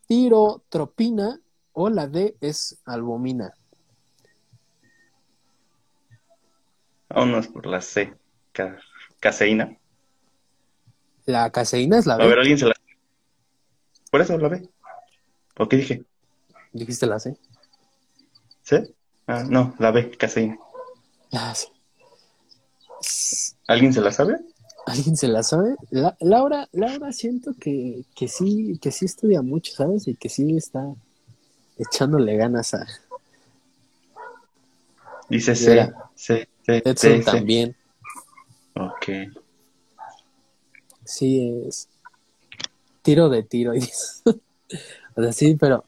tirotropina. 0.07 1.41
O 1.75 1.89
la 1.89 2.07
D 2.07 2.35
es 2.41 2.77
albumina. 2.85 3.53
Vámonos 7.09 7.47
por 7.47 7.65
la 7.65 7.81
C. 7.81 8.13
Ca- 8.51 8.79
caseína. 9.19 9.77
La 11.25 11.49
caseína 11.51 11.97
es 11.99 12.05
la 12.05 12.15
A 12.15 12.17
B. 12.17 12.27
ver, 12.27 12.39
alguien 12.39 12.57
se 12.57 12.65
la. 12.65 12.73
Por 14.11 14.21
eso 14.21 14.37
la 14.37 14.47
ve. 14.47 14.69
¿O 15.57 15.67
qué 15.67 15.77
dije? 15.77 16.03
Dijiste 16.71 17.05
la 17.05 17.19
C. 17.19 17.37
¿Sí? 18.63 18.77
Ah, 19.27 19.43
no, 19.47 19.75
la 19.79 19.91
B, 19.91 20.11
caseína. 20.17 20.57
La 21.31 21.53
C. 21.55 21.67
¿Alguien 23.67 23.93
se 23.93 24.01
la 24.01 24.11
sabe? 24.11 24.37
¿Alguien 24.87 25.17
se 25.17 25.27
la 25.27 25.43
sabe? 25.43 25.75
La- 25.89 26.15
Laura, 26.19 26.69
Laura 26.71 27.11
siento 27.11 27.53
que, 27.59 28.05
que 28.15 28.27
sí, 28.27 28.77
que 28.81 28.91
sí 28.91 29.05
estudia 29.05 29.41
mucho, 29.41 29.73
¿sabes? 29.73 30.07
Y 30.07 30.15
que 30.15 30.29
sí 30.29 30.55
está 30.55 30.81
echándole 31.77 32.35
ganas 32.37 32.73
a 32.73 32.85
Dice 35.29 35.55
C. 35.55 35.91
C, 36.15 36.47
C, 36.63 36.81
Edson 36.85 37.23
también. 37.23 37.75
Ok. 38.75 39.33
Sí, 41.03 41.63
es 41.67 41.87
tiro 43.01 43.29
de 43.29 43.43
tiro. 43.43 43.71
o 45.15 45.21
sea, 45.21 45.31
sí, 45.31 45.55
pero 45.55 45.83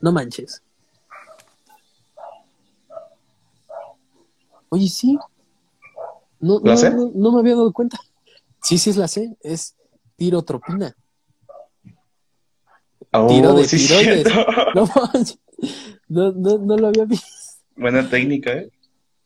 no 0.00 0.12
manches. 0.12 0.62
Oye, 4.68 4.88
sí. 4.88 5.18
No, 6.38 6.60
¿La 6.60 6.72
no, 6.72 6.76
C? 6.76 6.90
no, 6.90 7.10
no 7.14 7.32
me 7.32 7.40
había 7.40 7.54
dado 7.54 7.72
cuenta. 7.72 7.98
Sí, 8.62 8.78
sí 8.78 8.90
es 8.90 8.96
la 8.96 9.08
C, 9.08 9.36
es 9.42 9.74
tirotropina. 10.16 10.94
Oh, 13.12 13.26
Tiro 13.26 13.54
de 13.54 13.64
sí, 13.64 13.76
tiroides. 13.78 14.26
No. 14.74 14.88
No, 16.08 16.32
no, 16.32 16.58
no 16.58 16.76
lo 16.76 16.88
había 16.88 17.04
visto. 17.04 17.26
Buena 17.76 18.08
técnica, 18.08 18.52
¿eh? 18.52 18.70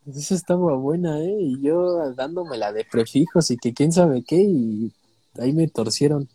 Esa 0.06 0.34
estaba 0.34 0.74
buena, 0.76 1.18
¿eh? 1.18 1.36
Y 1.40 1.62
yo 1.62 2.12
dándome 2.12 2.58
la 2.58 2.72
de 2.72 2.84
prefijos 2.84 3.50
y 3.50 3.56
que 3.56 3.72
quién 3.72 3.90
sabe 3.90 4.22
qué, 4.22 4.36
y 4.36 4.92
ahí 5.38 5.52
me 5.52 5.66
torcieron. 5.68 6.28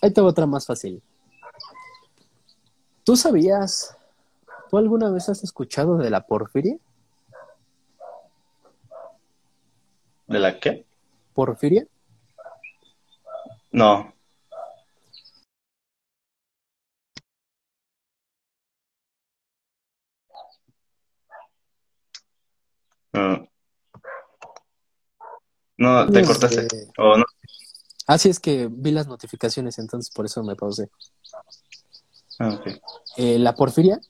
Ahí 0.00 0.12
tengo 0.12 0.28
otra 0.28 0.46
más 0.46 0.66
fácil. 0.66 1.02
¿Tú 3.04 3.16
sabías, 3.16 3.96
tú 4.70 4.78
alguna 4.78 5.10
vez 5.10 5.28
has 5.28 5.42
escuchado 5.42 5.96
de 5.96 6.10
la 6.10 6.24
porfiria? 6.24 6.76
¿De 10.28 10.38
la 10.38 10.60
qué? 10.60 10.86
¿Porfiria? 11.34 11.86
No. 13.72 14.11
No. 23.12 23.48
No, 25.78 26.06
te 26.10 26.20
Este, 26.20 26.32
cortaste. 26.32 26.68
O 26.98 27.16
no. 27.16 27.24
Así 28.06 28.28
es 28.28 28.40
que 28.40 28.68
vi 28.70 28.90
las 28.90 29.06
notificaciones, 29.06 29.78
entonces 29.78 30.12
por 30.12 30.26
eso 30.26 30.42
me 30.42 30.56
pausé. 30.56 30.90
Ah. 32.38 32.60
Eh, 33.16 33.38
la 33.38 33.54
porfiria, 33.54 34.00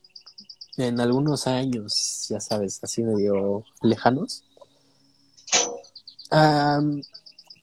en 0.76 1.00
algunos 1.00 1.46
años, 1.46 2.26
ya 2.28 2.40
sabes, 2.40 2.82
así 2.82 3.02
medio 3.02 3.64
lejanos. 3.82 4.44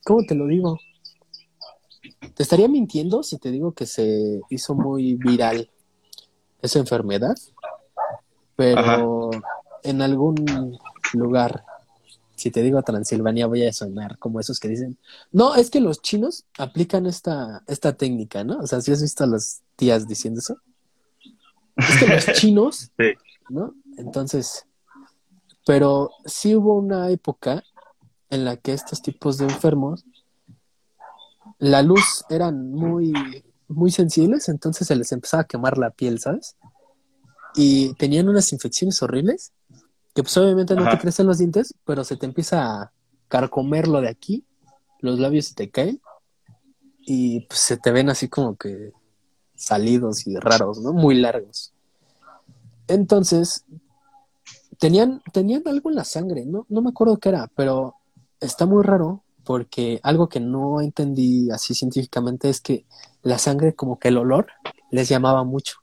¿Cómo 0.06 0.24
te 0.28 0.36
lo 0.36 0.46
digo? 0.48 0.80
Te 2.36 2.44
estaría 2.44 2.68
mintiendo 2.68 3.24
si 3.24 3.38
te 3.38 3.52
digo 3.52 3.74
que 3.74 3.86
se 3.86 4.42
hizo 4.50 4.76
muy 4.76 5.16
viral 5.16 5.72
esa 6.62 6.80
enfermedad, 6.80 7.36
pero 8.56 9.32
en 9.84 10.02
algún 10.02 10.78
lugar, 11.14 11.64
si 12.36 12.52
te 12.52 12.62
digo 12.62 12.82
Transilvania, 12.82 13.48
voy 13.48 13.66
a 13.66 13.74
sonar 13.74 14.18
como 14.18 14.40
esos 14.40 14.60
que 14.60 14.70
dicen, 14.70 14.98
no, 15.32 15.56
es 15.56 15.70
que 15.70 15.82
los 15.82 16.02
chinos 16.02 16.46
aplican 16.58 17.06
esta, 17.06 17.64
esta 17.68 17.94
técnica, 17.94 18.44
¿no? 18.44 18.60
O 18.60 18.68
sea, 18.68 18.82
si 18.82 18.92
has 18.92 19.02
visto 19.02 19.24
a 19.24 19.28
las 19.28 19.62
tías 19.76 20.08
diciendo 20.08 20.40
eso. 20.40 20.58
Es 21.76 21.98
que 22.00 22.08
los 22.08 22.26
chinos, 22.40 22.92
Sí. 22.98 23.14
¿no? 23.50 23.74
Entonces, 23.98 24.66
pero 25.66 26.12
sí 26.26 26.56
hubo 26.56 26.76
una 26.76 27.10
época 27.10 27.64
en 28.30 28.46
la 28.46 28.58
que 28.58 28.74
estos 28.74 29.02
tipos 29.02 29.38
de 29.38 29.46
enfermos, 29.46 30.06
la 31.58 31.82
luz 31.82 32.24
eran 32.30 32.72
muy, 32.72 33.12
muy 33.68 33.92
sensibles, 33.92 34.50
entonces 34.50 34.88
se 34.88 34.96
les 34.96 35.12
empezaba 35.12 35.42
a 35.42 35.48
quemar 35.48 35.78
la 35.78 35.90
piel, 35.90 36.20
¿sabes? 36.20 36.56
Y 37.56 37.94
tenían 37.96 38.30
unas 38.30 38.54
infecciones 38.54 39.02
horribles, 39.02 39.52
que 40.20 40.24
pues 40.24 40.36
obviamente 40.36 40.76
no 40.76 40.90
te 40.90 40.98
crecen 40.98 41.28
los 41.28 41.38
dientes, 41.38 41.74
pero 41.86 42.04
se 42.04 42.18
te 42.18 42.26
empieza 42.26 42.82
a 42.82 42.92
carcomer 43.30 43.88
lo 43.88 44.02
de 44.02 44.10
aquí, 44.10 44.44
los 45.00 45.18
labios 45.18 45.46
se 45.46 45.56
te 45.56 45.70
caen, 45.70 46.02
y 47.00 47.46
pues 47.48 47.62
se 47.62 47.78
te 47.78 47.90
ven 47.94 48.10
así 48.10 48.28
como 48.28 48.58
que 48.58 48.92
salidos 49.56 50.28
y 50.28 50.36
raros, 50.36 50.82
¿no? 50.82 50.92
Muy 50.92 51.16
largos. 51.16 51.72
Entonces, 52.90 53.64
tenían, 54.78 55.22
tenían 55.32 55.64
algo 55.68 55.90
en 55.90 55.96
la 55.96 56.04
sangre, 56.04 56.46
¿no? 56.46 56.66
No 56.68 56.82
me 56.82 56.90
acuerdo 56.90 57.16
qué 57.16 57.30
era, 57.30 57.50
pero 57.56 57.96
está 58.42 58.66
muy 58.66 58.84
raro 58.84 59.24
porque 59.46 60.02
algo 60.04 60.28
que 60.28 60.42
no 60.42 60.82
entendí 60.82 61.50
así 61.50 61.74
científicamente 61.74 62.50
es 62.50 62.60
que 62.60 62.86
la 63.22 63.38
sangre, 63.38 63.74
como 63.74 64.00
que 64.00 64.10
el 64.10 64.18
olor, 64.18 64.48
les 64.92 65.08
llamaba 65.08 65.46
mucho. 65.46 65.78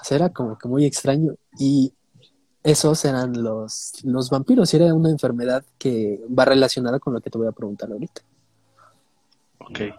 O 0.00 0.02
sea, 0.02 0.16
era 0.16 0.30
como 0.30 0.56
que 0.56 0.66
muy 0.66 0.86
extraño. 0.86 1.34
Y 1.58 1.92
esos 2.64 3.04
eran 3.04 3.42
los, 3.42 3.92
los 4.04 4.30
vampiros, 4.30 4.72
y 4.72 4.76
era 4.76 4.94
una 4.94 5.10
enfermedad 5.10 5.64
que 5.78 6.20
va 6.36 6.44
relacionada 6.44 6.98
con 7.00 7.12
lo 7.14 7.20
que 7.20 7.30
te 7.30 7.38
voy 7.38 7.48
a 7.48 7.52
preguntar 7.52 7.90
ahorita. 7.90 8.22
Ok. 9.58 9.80
Eh, 9.80 9.94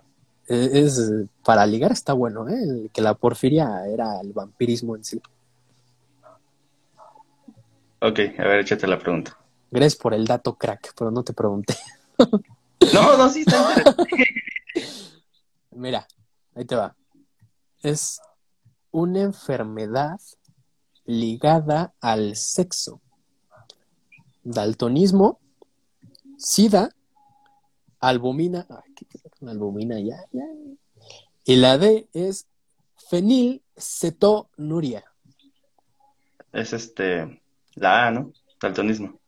Es, 0.48 1.12
para 1.44 1.66
ligar 1.66 1.92
está 1.92 2.14
bueno, 2.14 2.48
¿eh? 2.50 2.54
El- 2.62 2.90
Que 2.94 3.02
la 3.02 3.14
porfiria 3.14 3.86
era 3.88 4.20
el 4.22 4.34
vampirismo 4.34 4.96
en 4.96 5.04
sí. 5.04 5.22
Ok, 8.02 8.20
a 8.38 8.44
ver, 8.44 8.60
échate 8.60 8.86
la 8.88 9.00
pregunta. 9.00 9.38
Gracias 9.72 9.96
por 9.96 10.14
el 10.14 10.26
dato 10.26 10.56
crack, 10.56 10.94
pero 10.98 11.10
no 11.12 11.24
te 11.24 11.34
pregunté. 11.34 11.76
No, 12.94 13.18
no, 13.18 13.30
sí, 13.30 13.40
está. 13.48 13.74
Mira, 15.72 16.06
ahí 16.54 16.66
te 16.66 16.76
va. 16.76 16.94
Es 17.82 18.20
una 18.92 19.22
enfermedad 19.22 20.20
ligada 21.06 21.94
al 22.00 22.36
sexo. 22.36 23.02
Daltonismo, 24.44 25.40
sida, 26.38 26.90
albumina, 28.00 28.68
ay, 28.70 28.94
¿qué 28.96 29.06
pasa 29.06 29.30
con 29.40 29.50
albumina? 29.50 30.00
Ya, 30.00 30.26
ya. 30.32 30.46
Y 31.46 31.56
la 31.58 31.78
D 31.78 32.08
es 32.14 32.48
fenilcetonuria. 33.10 35.04
Es 36.52 36.74
este, 36.74 37.42
la 37.76 38.08
A, 38.08 38.12
¿no? 38.12 38.34
Daltonismo. 38.62 39.20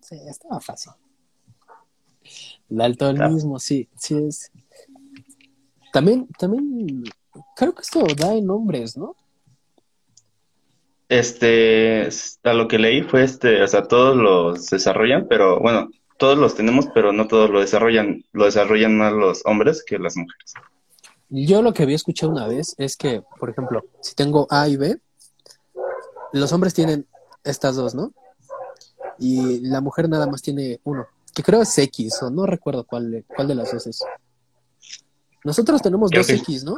Sí, 0.00 0.16
estaba 0.26 0.60
fácil. 0.60 0.92
Daltonismo, 2.68 3.58
sí, 3.58 3.88
sí 3.96 4.14
es. 4.14 4.52
También, 5.92 6.28
también, 6.38 7.02
creo 7.56 7.74
que 7.74 7.82
esto 7.82 8.04
da 8.16 8.34
en 8.34 8.50
hombres, 8.50 8.96
¿no? 8.96 9.16
Este, 11.08 12.08
a 12.44 12.52
lo 12.52 12.68
que 12.68 12.78
leí 12.78 13.02
fue 13.02 13.24
este, 13.24 13.62
o 13.62 13.68
sea, 13.68 13.84
todos 13.84 14.14
los 14.16 14.66
desarrollan, 14.66 15.26
pero 15.28 15.58
bueno, 15.60 15.88
todos 16.18 16.36
los 16.36 16.54
tenemos, 16.54 16.86
pero 16.94 17.12
no 17.12 17.26
todos 17.28 17.48
lo 17.50 17.60
desarrollan. 17.60 18.24
Lo 18.32 18.44
desarrollan 18.44 18.98
más 18.98 19.12
los 19.12 19.42
hombres 19.46 19.82
que 19.86 19.98
las 19.98 20.16
mujeres. 20.16 20.52
Yo 21.30 21.62
lo 21.62 21.72
que 21.72 21.82
había 21.82 21.96
escuchado 21.96 22.32
una 22.32 22.46
vez 22.46 22.74
es 22.78 22.96
que, 22.96 23.22
por 23.38 23.50
ejemplo, 23.50 23.84
si 24.00 24.14
tengo 24.14 24.46
A 24.50 24.68
y 24.68 24.76
B, 24.76 24.98
los 26.32 26.52
hombres 26.52 26.74
tienen 26.74 27.06
estas 27.44 27.76
dos, 27.76 27.94
¿no? 27.94 28.12
Y 29.18 29.60
la 29.60 29.80
mujer 29.80 30.08
nada 30.08 30.26
más 30.26 30.42
tiene 30.42 30.80
uno, 30.84 31.06
que 31.34 31.42
creo 31.42 31.62
es 31.62 31.76
X, 31.78 32.22
o 32.22 32.30
no 32.30 32.46
recuerdo 32.46 32.84
cuál, 32.84 33.10
de- 33.10 33.24
cuál 33.24 33.48
de 33.48 33.54
las 33.54 33.72
dos 33.72 33.86
es. 33.86 34.04
Nosotros 35.44 35.80
tenemos 35.82 36.10
Creo 36.10 36.20
dos 36.20 36.26
que- 36.28 36.34
X, 36.36 36.64
¿no? 36.64 36.76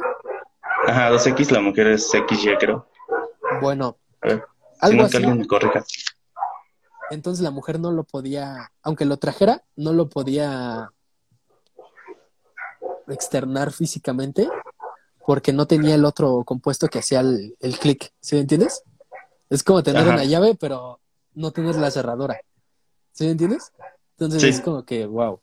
Ajá, 0.87 1.11
2X, 1.11 1.51
la 1.51 1.59
mujer 1.61 1.87
es 1.87 2.09
XY, 2.09 2.55
creo. 2.59 2.87
Bueno, 3.61 3.97
A 4.21 4.27
ver, 4.27 4.43
si 4.73 4.77
algo 4.79 4.97
no, 4.97 5.01
que 5.03 5.05
así. 5.07 5.17
alguien 5.17 5.37
me 5.39 5.47
corrija. 5.47 5.83
Entonces 7.09 7.43
la 7.43 7.51
mujer 7.51 7.79
no 7.79 7.91
lo 7.91 8.03
podía, 8.03 8.71
aunque 8.83 9.05
lo 9.05 9.17
trajera, 9.17 9.63
no 9.75 9.91
lo 9.93 10.07
podía 10.09 10.91
externar 13.07 13.71
físicamente 13.71 14.49
porque 15.25 15.51
no 15.53 15.67
tenía 15.67 15.95
el 15.95 16.05
otro 16.05 16.43
compuesto 16.45 16.87
que 16.87 16.99
hacía 16.99 17.19
el, 17.19 17.55
el 17.59 17.77
clic, 17.77 18.13
¿sí 18.21 18.35
me 18.35 18.41
entiendes? 18.41 18.83
Es 19.49 19.63
como 19.63 19.83
tener 19.83 20.01
Ajá. 20.03 20.11
una 20.13 20.23
llave, 20.23 20.55
pero 20.55 20.99
no 21.33 21.51
tener 21.51 21.75
la 21.75 21.91
cerradura, 21.91 22.39
¿sí 23.11 23.25
me 23.25 23.31
entiendes? 23.31 23.71
Entonces 24.17 24.41
Sí. 24.41 24.47
es 24.49 24.61
como 24.61 24.85
que, 24.85 25.05
wow. 25.05 25.39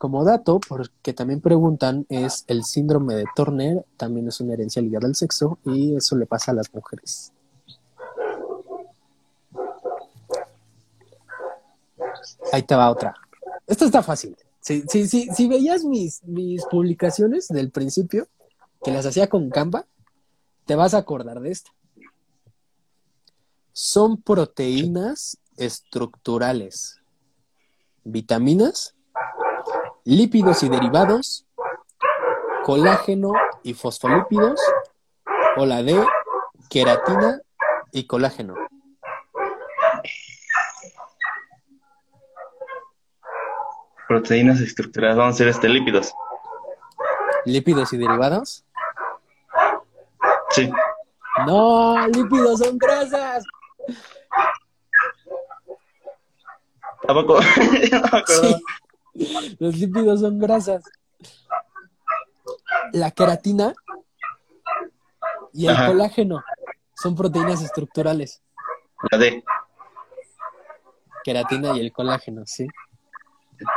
Como 0.00 0.24
dato, 0.24 0.60
porque 0.66 1.12
también 1.12 1.42
preguntan, 1.42 2.06
es 2.08 2.44
el 2.46 2.64
síndrome 2.64 3.14
de 3.16 3.26
Turner, 3.36 3.84
también 3.98 4.28
es 4.28 4.40
una 4.40 4.54
herencia 4.54 4.80
ligada 4.80 5.06
al 5.06 5.14
sexo 5.14 5.58
y 5.62 5.94
eso 5.94 6.16
le 6.16 6.24
pasa 6.24 6.52
a 6.52 6.54
las 6.54 6.72
mujeres. 6.72 7.34
Ahí 12.50 12.62
te 12.62 12.74
va 12.74 12.90
otra. 12.90 13.14
Esta 13.66 13.84
está 13.84 14.02
fácil. 14.02 14.38
Si, 14.62 14.84
si, 14.88 15.06
si, 15.06 15.28
si 15.34 15.48
veías 15.48 15.84
mis, 15.84 16.24
mis 16.24 16.64
publicaciones 16.64 17.48
del 17.48 17.70
principio, 17.70 18.26
que 18.82 18.92
las 18.92 19.04
hacía 19.04 19.28
con 19.28 19.50
Canva, 19.50 19.84
te 20.64 20.76
vas 20.76 20.94
a 20.94 20.98
acordar 20.98 21.40
de 21.40 21.50
esta. 21.50 21.72
Son 23.74 24.16
proteínas 24.16 25.36
estructurales, 25.58 26.96
vitaminas, 28.02 28.94
lípidos 30.10 30.64
y 30.64 30.68
derivados, 30.68 31.46
colágeno 32.64 33.30
y 33.62 33.74
fosfolípidos, 33.74 34.60
o 35.56 35.64
la 35.64 35.84
D, 35.84 36.04
queratina 36.68 37.40
y 37.92 38.08
colágeno. 38.08 38.56
Proteínas 44.08 44.60
estructuradas, 44.60 45.16
vamos 45.16 45.36
a 45.36 45.38
ser 45.38 45.46
este 45.46 45.68
lípidos. 45.68 46.12
Lípidos 47.44 47.92
y 47.92 47.98
derivados. 47.98 48.64
Sí. 50.50 50.72
No, 51.46 52.08
lípidos 52.08 52.58
son 52.58 52.76
grasas. 52.78 53.44
Tampoco. 57.06 57.34
no. 57.92 58.26
Sí. 58.26 58.56
Los 59.58 59.76
lípidos 59.76 60.20
son 60.20 60.38
grasas. 60.38 60.84
La 62.92 63.10
queratina 63.10 63.74
y 65.52 65.66
el 65.66 65.72
Ajá. 65.74 65.86
colágeno 65.86 66.42
son 66.94 67.14
proteínas 67.14 67.62
estructurales. 67.62 68.42
La 69.10 69.18
D. 69.18 69.44
Queratina 71.24 71.76
y 71.76 71.80
el 71.80 71.92
colágeno, 71.92 72.42
sí. 72.46 72.66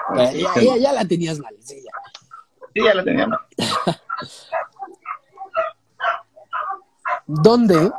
Ah, 0.10 0.32
Ya, 0.32 0.32
ya- 0.32 0.62
ya- 0.62 0.78
ya 0.78 0.94
la 0.94 1.06
tenías 1.06 1.40
mal, 1.40 1.56
sí, 1.60 1.84
ya. 1.84 1.92
Sí, 2.74 2.84
ya 2.84 2.94
la 2.94 3.04
teníamos. 3.04 3.40
¿Dónde 7.26 7.92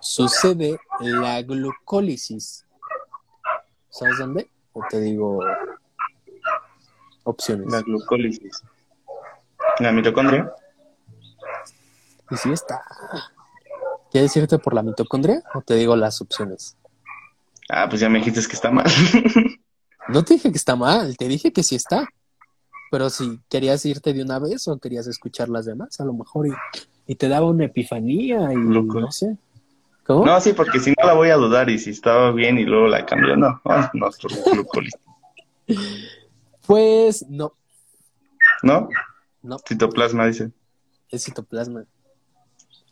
sucede 0.00 0.78
la 1.00 1.42
glucólisis? 1.42 2.66
¿Sabes 3.90 4.18
dónde? 4.18 4.50
O 4.72 4.82
te 4.88 5.00
digo 5.00 5.40
opciones. 7.24 7.70
La 7.70 7.82
glucólisis. 7.82 8.62
La 9.80 9.92
mitocondria. 9.92 10.52
Y 12.30 12.36
sí 12.36 12.52
está. 12.52 12.82
¿Quieres 14.10 14.36
irte 14.36 14.58
por 14.58 14.74
la 14.74 14.82
mitocondria 14.82 15.42
o 15.54 15.60
te 15.60 15.74
digo 15.74 15.96
las 15.96 16.20
opciones? 16.20 16.76
Ah, 17.68 17.88
pues 17.88 18.00
ya 18.00 18.08
me 18.08 18.18
dijiste 18.18 18.40
que 18.46 18.52
está 18.54 18.70
mal. 18.70 18.86
No 20.06 20.22
te 20.22 20.34
dije 20.34 20.50
que 20.50 20.58
está 20.58 20.76
mal, 20.76 21.16
te 21.16 21.28
dije 21.28 21.50
que 21.50 21.62
sí 21.62 21.76
está. 21.76 22.06
Pero 22.90 23.08
si 23.08 23.40
querías 23.48 23.84
irte 23.86 24.12
de 24.12 24.22
una 24.22 24.38
vez 24.38 24.68
o 24.68 24.78
querías 24.78 25.06
escuchar 25.06 25.48
las 25.48 25.64
demás, 25.64 25.98
a 25.98 26.04
lo 26.04 26.12
mejor 26.12 26.46
y, 26.46 26.52
y 27.06 27.14
te 27.14 27.28
daba 27.28 27.48
una 27.48 27.64
epifanía 27.64 28.52
y 28.52 28.56
Loco. 28.56 29.00
no 29.00 29.10
sé. 29.10 29.36
¿Cómo? 30.06 30.26
No, 30.26 30.38
sí, 30.40 30.52
porque 30.52 30.78
si 30.78 30.90
no 30.90 31.06
la 31.06 31.14
voy 31.14 31.30
a 31.30 31.36
dudar 31.36 31.70
y 31.70 31.78
si 31.78 31.90
estaba 31.90 32.30
bien 32.32 32.58
y 32.58 32.64
luego 32.64 32.86
la 32.86 33.06
cambio, 33.06 33.34
no, 33.36 33.60
no, 33.64 33.90
no, 33.94 34.08
es 34.08 34.18
por 34.18 34.30
glucolista. 34.52 34.98
Pues 36.66 37.26
no, 37.28 37.52
¿No? 38.62 38.88
no, 39.42 39.58
Citoplasma 39.58 40.26
dice. 40.26 40.50
es 41.10 41.24
citoplasma. 41.24 41.84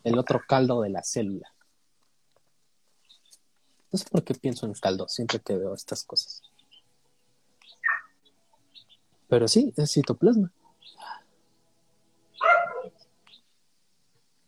El 0.05 0.19
otro 0.19 0.43
caldo 0.47 0.83
de 0.83 0.91
la 0.91 1.03
célula. 1.03 1.53
No 3.91 3.99
sé 3.99 4.05
por 4.11 4.25
qué 4.25 4.35
pienso 4.35 4.67
en 4.67 4.75
caldo 4.75 5.09
siempre 5.09 5.39
que 5.41 5.57
veo 5.57 5.75
estas 5.75 6.05
cosas. 6.05 6.43
Pero 9.29 9.49
sí, 9.49 9.73
es 9.77 9.93
citoplasma. 9.93 10.51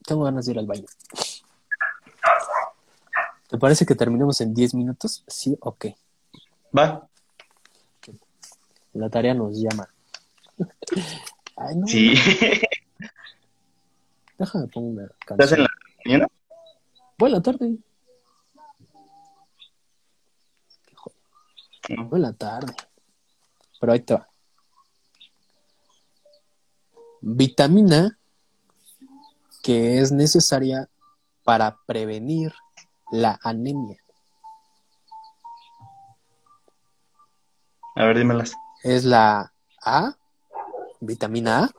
Tengo 0.06 0.24
ganas 0.24 0.44
de 0.44 0.52
ir 0.52 0.58
al 0.58 0.66
baño. 0.66 0.84
¿Te 3.48 3.58
parece 3.58 3.86
que 3.86 3.94
terminemos 3.94 4.40
en 4.40 4.52
10 4.52 4.74
minutos? 4.74 5.24
Sí, 5.26 5.56
ok. 5.60 5.86
Va. 6.76 7.08
La 8.94 9.08
tarea 9.10 9.34
nos 9.34 9.56
llama. 9.56 9.88
Ay, 11.56 11.76
no. 11.76 11.86
Sí. 11.86 12.14
Déjame 14.38 14.66
poner 14.68 14.90
una 14.92 15.04
¿Estás 15.04 15.30
en 15.30 15.36
canción. 15.36 15.60
la 15.62 15.68
mañana? 16.04 16.28
Buena 17.18 17.42
tarde. 17.42 17.76
Qué 20.86 20.94
joder. 20.96 21.18
No. 21.98 22.04
Buena 22.08 22.32
tarde. 22.32 22.74
Pero 23.80 23.92
ahí 23.92 24.00
te 24.00 24.14
va. 24.14 24.28
Vitamina 27.20 28.18
que 29.62 29.98
es 29.98 30.12
necesaria 30.12 30.88
para 31.42 31.78
prevenir 31.86 32.52
la 33.10 33.38
anemia. 33.42 33.98
A 37.96 38.04
ver, 38.04 38.18
dímelas. 38.18 38.52
Es 38.84 39.06
la 39.06 39.50
A, 39.82 40.14
vitamina 41.00 41.64
A, 41.64 41.70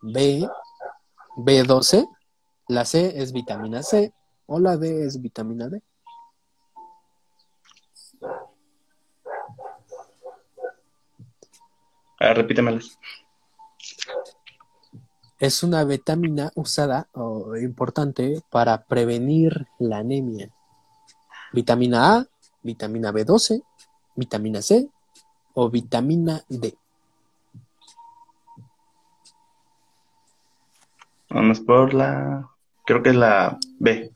B, 0.00 0.48
B12, 1.36 2.08
la 2.68 2.86
C 2.86 3.20
es 3.20 3.34
vitamina 3.34 3.82
C 3.82 4.14
o 4.46 4.58
la 4.58 4.78
D 4.78 5.04
es 5.04 5.20
vitamina 5.20 5.68
D. 5.68 5.82
A 12.18 12.28
ver, 12.28 12.36
repítemelas. 12.38 12.98
Es 15.38 15.62
una 15.62 15.84
vitamina 15.84 16.50
usada 16.54 17.10
o 17.12 17.58
importante 17.58 18.40
para 18.50 18.86
prevenir 18.86 19.66
la 19.78 19.98
anemia. 19.98 20.50
Vitamina 21.52 22.16
A, 22.16 22.26
vitamina 22.62 23.12
B12, 23.12 23.62
vitamina 24.14 24.62
C 24.62 24.88
o 25.58 25.70
vitamina 25.70 26.44
D. 26.48 26.76
Vamos 31.30 31.60
por 31.60 31.94
la. 31.94 32.50
Creo 32.84 33.02
que 33.02 33.10
es 33.10 33.16
la 33.16 33.58
B. 33.78 34.12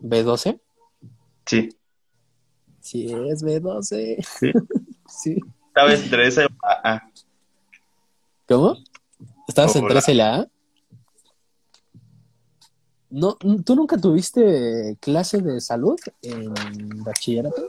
¿B12? 0.00 0.58
Sí. 1.44 1.68
Sí, 2.80 3.12
es 3.28 3.44
B12. 3.44 4.24
Sí. 4.24 4.52
Sí. 5.06 5.36
¿Sabes 5.74 6.02
entre 6.02 6.26
esa 6.26 6.44
y 6.44 6.46
la 6.46 6.80
A? 6.82 7.10
¿Cómo? 8.48 8.78
¿Estabas 9.46 9.76
entre 9.76 10.00
C 10.00 10.12
y 10.12 10.14
la 10.14 10.36
A? 10.36 10.48
No, 13.10 13.36
¿tú 13.36 13.76
nunca 13.76 13.98
tuviste 13.98 14.96
clase 14.98 15.42
de 15.42 15.60
salud 15.60 16.00
en 16.22 16.54
bachillerato? 17.04 17.66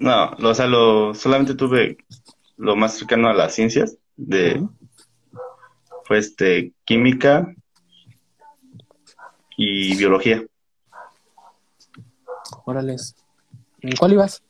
No, 0.00 0.30
lo- 0.38 0.50
o 0.50 0.54
sea, 0.54 0.66
lo, 0.66 1.14
solamente 1.14 1.54
tuve 1.54 1.98
lo 2.56 2.74
más 2.74 2.94
cercano 2.98 3.28
a 3.28 3.34
las 3.34 3.54
ciencias 3.54 3.96
de, 4.16 4.66
fue 6.04 6.18
este, 6.18 6.72
química 6.84 7.54
y 9.56 9.96
biología. 9.96 10.42
Órales. 12.64 13.14
¿En 13.82 13.94
cuál 13.96 14.12
ibas? 14.14 14.42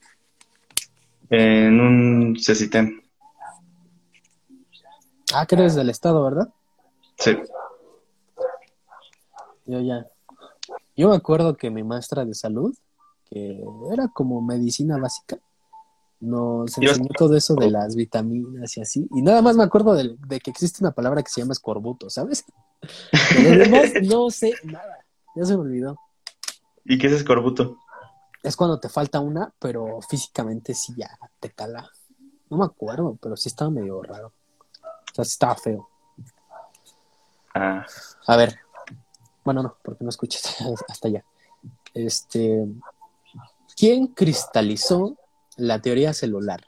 En 1.30 1.80
un 1.80 2.36
CECITEM. 2.40 3.02
Ah, 5.34 5.46
que 5.46 5.54
eres 5.56 5.74
del 5.74 5.90
estado, 5.90 6.24
¿verdad? 6.24 6.48
Sí. 7.18 7.36
Yo 9.66 9.80
ya. 9.80 10.06
Yo 10.96 11.08
me 11.08 11.16
acuerdo 11.16 11.56
que 11.56 11.70
mi 11.70 11.82
maestra 11.84 12.24
de 12.24 12.34
salud, 12.34 12.74
que 13.30 13.62
era 13.92 14.08
como 14.08 14.40
medicina 14.42 14.98
básica, 14.98 15.38
nos 16.20 16.76
enseñó 16.76 17.08
todo 17.16 17.36
eso 17.36 17.54
de 17.54 17.70
las 17.70 17.96
vitaminas 17.96 18.76
y 18.76 18.82
así. 18.82 19.08
Y 19.14 19.22
nada 19.22 19.40
más 19.40 19.56
me 19.56 19.62
acuerdo 19.62 19.94
de, 19.94 20.16
de 20.26 20.40
que 20.40 20.50
existe 20.50 20.84
una 20.84 20.92
palabra 20.92 21.22
que 21.22 21.30
se 21.30 21.40
llama 21.40 21.52
escorbuto, 21.52 22.10
¿sabes? 22.10 22.44
De 23.34 23.42
lo 23.42 23.64
demás 23.64 23.90
no 24.02 24.30
sé 24.30 24.54
nada. 24.64 25.04
Ya 25.34 25.44
se 25.44 25.54
me 25.54 25.62
olvidó. 25.62 25.98
¿Y 26.84 26.98
qué 26.98 27.06
es 27.06 27.14
escorbuto? 27.14 27.78
Es 28.42 28.56
cuando 28.56 28.80
te 28.80 28.88
falta 28.88 29.20
una, 29.20 29.52
pero 29.58 30.00
físicamente 30.02 30.74
sí 30.74 30.94
ya 30.96 31.10
te 31.38 31.50
cala. 31.50 31.88
No 32.48 32.56
me 32.56 32.64
acuerdo, 32.64 33.16
pero 33.20 33.36
sí 33.36 33.48
estaba 33.48 33.70
medio 33.70 34.02
raro. 34.02 34.32
O 34.82 35.14
sea, 35.14 35.24
sí 35.24 35.32
estaba 35.32 35.54
feo. 35.54 35.88
Ah, 37.54 37.84
A 38.26 38.36
ver. 38.36 38.58
Bueno, 39.44 39.62
no, 39.62 39.76
porque 39.82 40.04
no 40.04 40.10
escuchas 40.10 40.56
hasta 40.88 41.08
allá. 41.08 41.24
Este. 41.94 42.66
¿Quién 43.80 44.08
cristalizó 44.08 45.16
la 45.56 45.80
teoría 45.80 46.12
celular? 46.12 46.60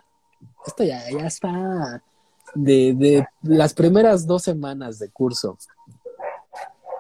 Esto 0.67 0.83
ya, 0.83 1.03
ya 1.11 1.27
está 1.27 2.03
de, 2.55 2.95
de 2.95 3.27
las 3.43 3.75
primeras 3.75 4.27
dos 4.27 4.45
semanas 4.45 4.99
de 4.99 5.11
curso. 5.11 5.59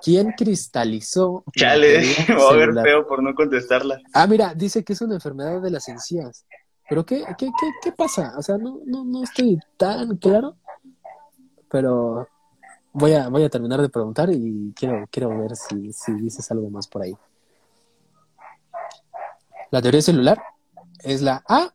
¿Quién 0.02 0.32
cristalizó 0.32 1.44
chale, 1.56 2.02
me 2.28 2.34
voy 2.34 2.44
a 2.44 2.56
ver 2.56 2.82
feo 2.82 3.06
por 3.06 3.22
no 3.22 3.34
contestarla. 3.34 4.02
Ah, 4.12 4.26
mira, 4.26 4.52
dice 4.52 4.84
que 4.84 4.92
es 4.92 5.00
una 5.00 5.14
enfermedad 5.14 5.62
de 5.62 5.70
las 5.70 5.88
encías. 5.88 6.44
Pero 6.90 7.06
¿qué, 7.06 7.24
qué, 7.38 7.46
qué, 7.58 7.70
qué 7.82 7.92
pasa? 7.92 8.34
O 8.36 8.42
sea, 8.42 8.58
no, 8.58 8.80
no, 8.84 9.06
no 9.06 9.24
estoy 9.24 9.58
tan 9.78 10.18
claro. 10.18 10.56
Pero 11.70 12.28
voy 12.92 13.14
a, 13.14 13.30
voy 13.30 13.44
a 13.44 13.48
terminar 13.48 13.80
de 13.80 13.88
preguntar 13.88 14.28
y 14.30 14.74
quiero, 14.76 15.06
quiero 15.10 15.30
ver 15.38 15.56
si, 15.56 15.90
si 15.94 16.12
dices 16.12 16.50
algo 16.50 16.68
más 16.68 16.86
por 16.86 17.00
ahí. 17.00 17.16
La 19.72 19.80
teoría 19.80 20.02
celular 20.02 20.38
es 21.02 21.22
la 21.22 21.42
A. 21.48 21.72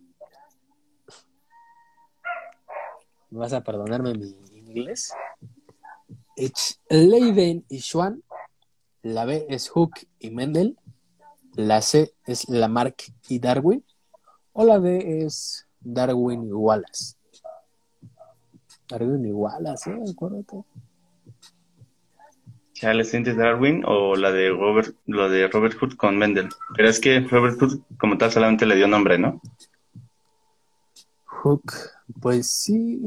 Vas 3.32 3.54
a 3.54 3.64
perdonarme 3.64 4.14
mi 4.14 4.36
inglés. 4.54 5.14
Es 6.36 6.80
Leiden 6.90 7.66
y 7.70 7.80
Schwann. 7.80 8.22
La 9.02 9.26
B 9.26 9.48
es 9.50 9.70
Hook 9.70 9.94
y 10.20 10.30
Mendel. 10.30 10.78
La 11.56 11.82
C 11.82 12.14
es 12.28 12.48
Lamarck 12.50 13.12
y 13.30 13.40
Darwin. 13.40 13.84
O 14.54 14.64
la 14.64 14.78
D 14.78 15.26
es 15.26 15.66
Darwin 15.80 16.46
y 16.46 16.52
Wallace. 16.52 17.16
Darwin 18.88 19.26
y 19.26 19.32
Wallace, 19.32 19.90
¿eh? 19.90 20.04
Acuérdate. 20.12 20.64
Chale, 22.80 23.04
¿sientes 23.06 23.36
Darwin 23.36 23.84
o 23.88 24.16
la 24.16 24.32
de 24.32 24.52
Robert, 24.52 24.96
lo 25.08 25.28
de 25.30 25.48
Robert 25.48 25.76
Hood 25.80 25.96
con 25.96 26.16
Mendel? 26.16 26.48
Pero 26.76 26.88
es 26.88 27.00
que 27.00 27.22
Robert 27.22 27.60
Hood 27.60 27.80
como 27.98 28.20
tal 28.20 28.32
solamente 28.32 28.68
le 28.68 28.76
dio 28.76 28.88
nombre, 28.88 29.18
¿no? 29.18 29.42
Hook, 31.26 31.74
pues 32.22 32.52
sí. 32.52 33.02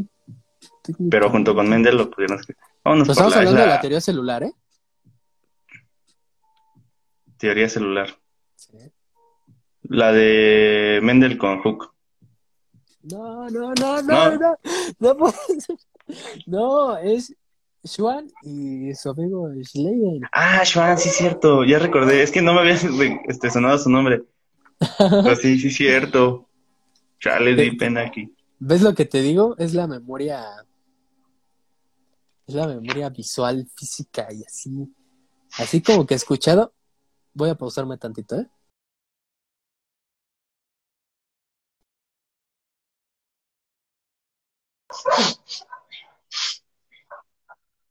Pero 1.09 1.31
junto 1.31 1.55
con 1.55 1.69
Mendel 1.69 1.99
lo 1.99 2.11
pudieron 2.11 2.41
escribir. 2.41 2.61
Vámonos 2.83 3.07
Pues 3.07 3.17
estamos 3.17 3.33
la, 3.37 3.43
es 3.43 3.47
hablando 3.47 3.61
de 3.61 3.67
la 3.69 3.75
la 3.75 3.81
teoría 3.81 4.01
celular, 4.01 4.43
¿eh? 4.43 4.53
teoría 7.37 7.69
celular. 7.69 8.09
Sí. 8.57 8.77
La 9.85 10.11
de 10.11 10.99
Mendel 11.01 11.39
con 11.39 11.63
Hook. 11.63 11.95
No, 13.03 13.49
no, 13.51 13.73
no, 13.75 14.03
no, 14.03 14.37
No. 14.37 14.37
no. 14.37 15.15
No, 15.15 15.31
ser. 15.31 15.77
No, 16.47 16.97
es 16.97 17.37
Schwann 17.85 18.31
y 18.43 18.95
su 18.95 19.11
amigo 19.11 19.49
Schleiden. 19.63 20.23
Ah, 20.33 20.65
Schwann, 20.65 20.99
sí 20.99 21.09
es 21.09 21.17
cierto, 21.17 21.65
ya 21.65 21.79
recordé, 21.79 22.23
es 22.23 22.31
que 22.31 22.43
no 22.43 22.55
me 22.55 22.61
había 22.61 22.75
este, 23.29 23.51
sonado 23.51 23.79
su 23.79 23.91
nombre. 23.91 24.23
Pero 24.99 25.37
sí, 25.37 25.59
sí 25.59 25.69
es 25.69 25.77
cierto. 25.77 26.49
Chale, 27.19 27.55
di 27.55 27.77
pena 27.77 28.03
aquí. 28.03 28.35
¿Ves 28.59 28.81
lo 28.81 28.95
que 28.95 29.05
te 29.05 29.21
digo? 29.21 29.55
Es 29.59 29.75
la 29.75 29.87
memoria. 29.87 30.45
Es 32.47 32.55
la 32.55 32.67
memoria 32.67 33.11
visual, 33.11 33.69
física 33.77 34.29
y 34.33 34.43
así. 34.43 34.71
Así 35.59 35.83
como 35.83 36.07
que 36.07 36.15
he 36.15 36.17
escuchado. 36.17 36.73
Voy 37.35 37.51
a 37.51 37.55
pausarme 37.55 37.99
tantito, 37.99 38.37
¿eh? 38.37 38.49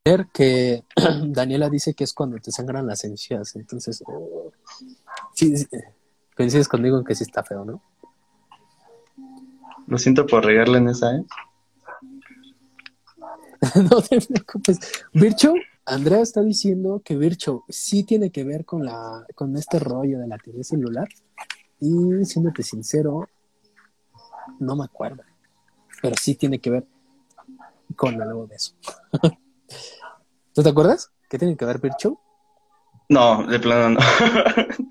Que 0.03 0.83
Daniela 1.27 1.69
dice 1.69 1.93
que 1.93 2.03
es 2.03 2.13
cuando 2.13 2.37
te 2.37 2.51
sangran 2.51 2.87
las 2.87 3.03
encías, 3.03 3.55
entonces 3.55 4.01
oh, 4.07 4.51
sí, 5.35 5.55
sí, 5.55 5.67
coincides 6.35 6.67
conmigo 6.67 6.97
en 6.97 7.03
que 7.03 7.13
sí 7.13 7.23
está 7.23 7.43
feo, 7.43 7.63
¿no? 7.65 7.81
Lo 9.85 9.97
siento 9.97 10.25
por 10.25 10.45
regarle 10.45 10.77
en 10.77 10.89
esa, 10.89 11.15
¿eh? 11.15 11.25
no 13.91 14.01
te 14.01 14.21
preocupes. 14.21 14.79
Vircho, 15.13 15.53
Andrea 15.85 16.21
está 16.21 16.41
diciendo 16.41 17.01
que 17.03 17.17
Vircho 17.17 17.65
sí 17.67 18.03
tiene 18.03 18.31
que 18.31 18.43
ver 18.43 18.65
con 18.65 18.85
la 18.85 19.25
con 19.35 19.55
este 19.57 19.79
rollo 19.79 20.19
de 20.19 20.27
la 20.27 20.37
teoría 20.37 20.63
celular 20.63 21.09
y 21.79 22.25
siéndote 22.25 22.63
sincero, 22.63 23.29
no 24.59 24.75
me 24.75 24.85
acuerdo, 24.85 25.23
pero 26.01 26.15
sí 26.19 26.35
tiene 26.35 26.59
que 26.59 26.71
ver 26.71 26.87
con 27.95 28.19
algo 28.21 28.47
de 28.47 28.55
eso. 28.55 28.73
¿Tú 30.53 30.63
te 30.63 30.69
acuerdas? 30.69 31.11
¿Qué 31.29 31.37
tiene 31.37 31.55
que 31.55 31.65
ver 31.65 31.79
Vircho? 31.79 32.19
No, 33.09 33.45
de 33.47 33.59
plano 33.59 33.89
no. 33.89 33.99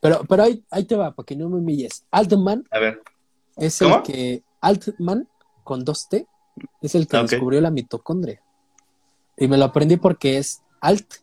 Pero, 0.00 0.24
pero 0.28 0.42
ahí, 0.44 0.62
ahí 0.70 0.84
te 0.84 0.94
va, 0.94 1.12
para 1.12 1.24
que 1.26 1.34
no 1.34 1.48
me 1.48 1.56
humilles. 1.56 2.04
Altman 2.12 2.64
A 2.70 2.78
ver, 2.78 3.02
es 3.56 3.78
¿Cómo? 3.78 3.96
el 3.96 4.02
que. 4.02 4.42
Altman, 4.60 5.26
con 5.64 5.84
dos 5.84 6.08
T, 6.08 6.26
es 6.80 6.94
el 6.94 7.08
que 7.08 7.16
Ah, 7.16 7.22
descubrió 7.22 7.60
la 7.60 7.70
mitocondria. 7.70 8.40
Y 9.36 9.48
me 9.48 9.56
lo 9.56 9.64
aprendí 9.64 9.96
porque 9.96 10.38
es 10.38 10.62
Alt 10.80 11.14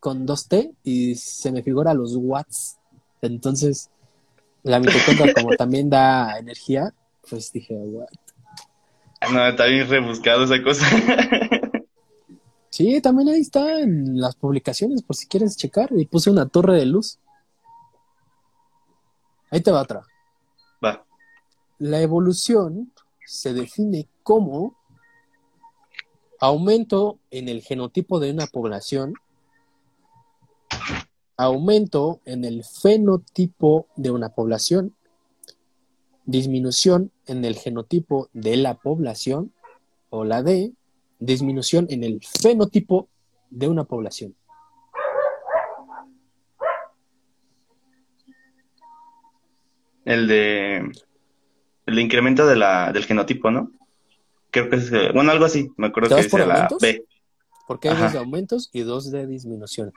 con 0.00 0.26
dos 0.26 0.46
T 0.48 0.72
y 0.84 1.14
se 1.16 1.50
me 1.50 1.62
figura 1.62 1.92
los 1.94 2.14
watts. 2.14 2.78
Entonces, 3.22 3.90
la 4.62 4.78
mitocondria, 4.78 5.32
como 5.34 5.52
también 5.56 5.90
da 5.90 6.38
energía, 6.38 6.92
pues 7.28 7.50
dije, 7.52 7.74
"What?". 7.74 8.06
Ah, 9.20 9.28
no, 9.32 9.46
está 9.48 9.64
bien 9.64 9.88
rebuscado 9.88 10.44
esa 10.44 10.62
cosa. 10.62 10.86
Sí, 12.74 13.00
también 13.00 13.28
ahí 13.28 13.40
está 13.40 13.78
en 13.78 14.20
las 14.20 14.34
publicaciones, 14.34 15.04
por 15.04 15.14
si 15.14 15.28
quieres 15.28 15.56
checar. 15.56 15.90
Y 15.96 16.06
puse 16.06 16.28
una 16.28 16.48
torre 16.48 16.76
de 16.76 16.86
luz. 16.86 17.20
Ahí 19.48 19.60
te 19.60 19.70
va 19.70 19.82
otra. 19.82 20.04
Va. 20.84 21.06
La 21.78 22.00
evolución 22.00 22.92
se 23.24 23.54
define 23.54 24.08
como 24.24 24.76
aumento 26.40 27.20
en 27.30 27.48
el 27.48 27.62
genotipo 27.62 28.18
de 28.18 28.32
una 28.32 28.48
población, 28.48 29.14
aumento 31.36 32.22
en 32.24 32.44
el 32.44 32.64
fenotipo 32.64 33.86
de 33.94 34.10
una 34.10 34.30
población, 34.30 34.96
disminución 36.24 37.12
en 37.26 37.44
el 37.44 37.54
genotipo 37.54 38.30
de 38.32 38.56
la 38.56 38.74
población, 38.74 39.52
o 40.10 40.24
la 40.24 40.42
D, 40.42 40.72
disminución 41.26 41.86
en 41.90 42.04
el 42.04 42.20
fenotipo 42.42 43.08
de 43.50 43.68
una 43.68 43.84
población. 43.84 44.34
El 50.04 50.26
de. 50.28 50.92
El 51.86 51.98
incremento 51.98 52.46
de 52.46 52.56
la, 52.56 52.92
del 52.92 53.04
genotipo, 53.04 53.50
¿no? 53.50 53.70
Creo 54.50 54.68
que 54.70 54.76
es. 54.76 54.92
eh, 54.92 55.10
Bueno, 55.14 55.30
algo 55.32 55.44
así. 55.44 55.70
Me 55.76 55.88
acuerdo 55.88 56.10
¿Te 56.10 56.16
que 56.16 56.22
dice 56.22 56.46
la? 56.46 56.68
B. 56.80 57.04
Porque 57.66 57.88
hay 57.88 57.94
Ajá. 57.94 58.04
dos 58.04 58.12
de 58.12 58.18
aumentos 58.18 58.70
y 58.72 58.80
dos 58.82 59.10
de 59.10 59.26
disminución. 59.26 59.92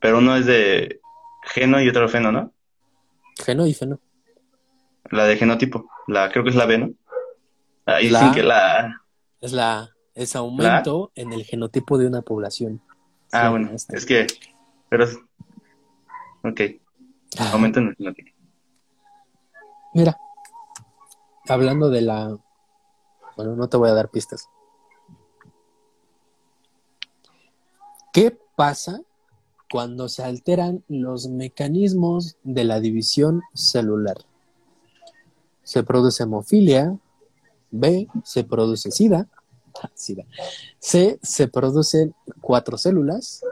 Pero 0.00 0.18
uno 0.18 0.36
es 0.36 0.46
de 0.46 1.00
geno 1.42 1.80
y 1.82 1.88
otro 1.88 2.08
feno, 2.08 2.30
¿no? 2.30 2.52
Geno 3.42 3.66
y 3.66 3.74
feno. 3.74 4.00
La 5.10 5.24
de 5.24 5.36
genotipo. 5.36 5.88
La, 6.06 6.30
creo 6.30 6.44
que 6.44 6.50
es 6.50 6.56
la 6.56 6.66
B, 6.66 6.78
¿no? 6.78 6.90
Ahí 7.86 8.10
La- 8.10 8.20
dicen 8.20 8.34
que 8.34 8.42
la. 8.42 9.02
Es 9.40 9.52
la 9.52 9.90
es 10.18 10.34
aumento 10.34 11.12
en 11.14 11.32
el 11.32 11.44
genotipo 11.44 11.96
de 11.96 12.06
una 12.08 12.22
población. 12.22 12.80
Ah, 13.32 13.44
Sí, 13.44 13.50
bueno. 13.50 13.70
esta. 13.72 13.96
Es 13.96 14.04
que. 14.04 14.26
Pero. 14.88 15.06
Ok. 16.42 16.60
Ah, 17.38 17.50
Aumento 17.52 17.78
en 17.80 17.88
el 17.88 17.94
genotipo. 17.96 18.30
Mira, 19.94 20.18
hablando 21.48 21.88
de 21.88 22.00
la... 22.02 22.36
Bueno, 23.36 23.54
no 23.54 23.68
te 23.68 23.76
voy 23.76 23.88
a 23.90 23.94
dar 23.94 24.10
pistas. 24.10 24.48
¿Qué 28.12 28.36
pasa 28.56 29.00
cuando 29.70 30.08
se 30.08 30.24
alteran 30.24 30.82
los 30.88 31.28
mecanismos 31.28 32.36
de 32.42 32.64
la 32.64 32.80
división 32.80 33.42
celular? 33.54 34.16
Se 35.62 35.82
produce 35.84 36.24
hemofilia, 36.24 36.98
B, 37.70 38.08
se 38.24 38.44
produce 38.44 38.90
SIDA, 38.90 39.28
C, 40.78 41.18
se 41.22 41.48
producen 41.48 42.14
cuatro 42.40 42.78
células, 42.78 43.42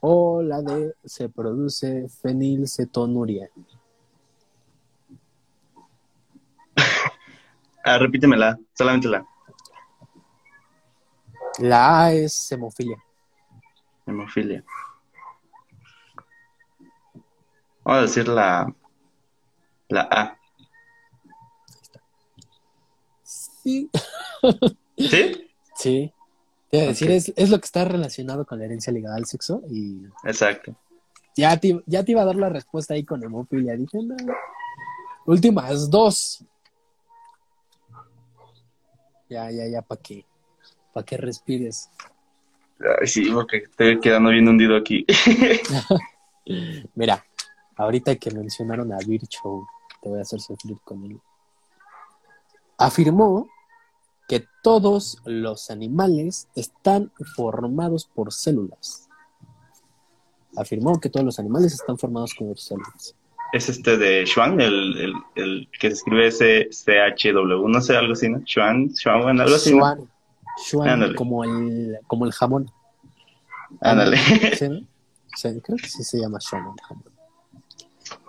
o 0.00 0.42
la 0.42 0.60
D, 0.60 0.94
se 1.04 1.28
produce 1.28 2.08
fenilcetonuria. 2.22 3.48
Ah, 7.86 7.98
repítemela. 7.98 8.58
Solamente 8.72 9.08
la. 9.08 9.26
La 11.58 12.04
A 12.04 12.12
es 12.14 12.50
hemofilia. 12.50 12.96
Hemofilia. 14.06 14.64
Vamos 17.84 17.98
a 17.98 18.02
decir 18.02 18.26
la. 18.26 18.74
La 19.88 20.08
A. 20.10 20.38
Sí. 23.22 23.90
¿Sí? 24.96 25.50
Sí. 25.76 26.12
Te 26.70 26.78
iba 26.78 26.86
a 26.86 26.88
decir, 26.88 27.10
es, 27.10 27.32
es 27.36 27.50
lo 27.50 27.58
que 27.58 27.66
está 27.66 27.84
relacionado 27.84 28.44
con 28.46 28.58
la 28.58 28.64
herencia 28.64 28.92
ligada 28.92 29.16
al 29.16 29.26
sexo 29.26 29.62
y 29.70 30.02
Exacto. 30.24 30.74
ya 31.36 31.56
te, 31.56 31.80
ya 31.86 32.04
te 32.04 32.12
iba 32.12 32.22
a 32.22 32.24
dar 32.24 32.36
la 32.36 32.48
respuesta 32.48 32.94
ahí 32.94 33.04
con 33.04 33.22
hemofilia. 33.22 33.76
Dije, 33.76 33.98
no. 34.02 34.16
Últimas 35.26 35.88
dos. 35.88 36.44
Ya, 39.28 39.50
ya, 39.50 39.66
ya, 39.66 39.82
para 39.82 40.00
que, 40.00 40.24
para 40.92 41.06
que 41.06 41.16
respires. 41.16 41.88
Ay, 43.00 43.06
sí, 43.06 43.30
porque 43.32 43.58
estoy 43.58 44.00
quedando 44.00 44.30
bien 44.30 44.48
hundido 44.48 44.76
aquí. 44.76 45.06
Mira, 46.94 47.24
ahorita 47.76 48.16
que 48.16 48.30
mencionaron 48.30 48.92
a 48.92 48.98
Virchow, 48.98 49.66
te 50.02 50.08
voy 50.08 50.18
a 50.18 50.22
hacer 50.22 50.40
sufrir 50.40 50.76
con 50.84 51.04
él. 51.04 51.20
Afirmó 52.76 53.48
que 54.28 54.46
todos 54.62 55.18
los 55.24 55.70
animales 55.70 56.48
están 56.54 57.12
formados 57.36 58.06
por 58.06 58.32
células. 58.32 59.08
Afirmó 60.56 61.00
que 61.00 61.10
todos 61.10 61.26
los 61.26 61.38
animales 61.38 61.74
están 61.74 61.98
formados 61.98 62.34
por 62.38 62.58
células. 62.58 63.14
Es 63.52 63.68
este 63.68 63.96
de 63.96 64.24
Schwann, 64.24 64.60
el, 64.60 64.96
el, 64.98 65.12
el 65.36 65.68
que 65.78 65.88
se 65.90 65.94
escribe 65.94 66.30
CHW, 66.30 67.68
no 67.68 67.80
sé, 67.80 67.96
algo 67.96 68.14
así, 68.14 68.28
¿no? 68.28 68.40
Schwann, 68.40 68.90
Schwann, 68.94 69.40
algo 69.40 69.54
así, 69.54 69.74
¿no? 69.74 69.84
Schwann, 69.84 70.08
Schwann, 70.58 71.14
como 71.14 71.44
el, 71.44 71.98
como 72.06 72.24
el 72.24 72.32
jamón. 72.32 72.70
Ándale. 73.80 74.16
¿Sí, 74.56 74.68
no? 74.68 74.80
Sí, 75.36 75.60
creo 75.62 75.76
que 75.76 75.88
sí 75.88 76.02
se 76.02 76.18
llama 76.18 76.40
Schwann 76.40 76.66
el 76.76 76.84
jamón. 76.84 77.14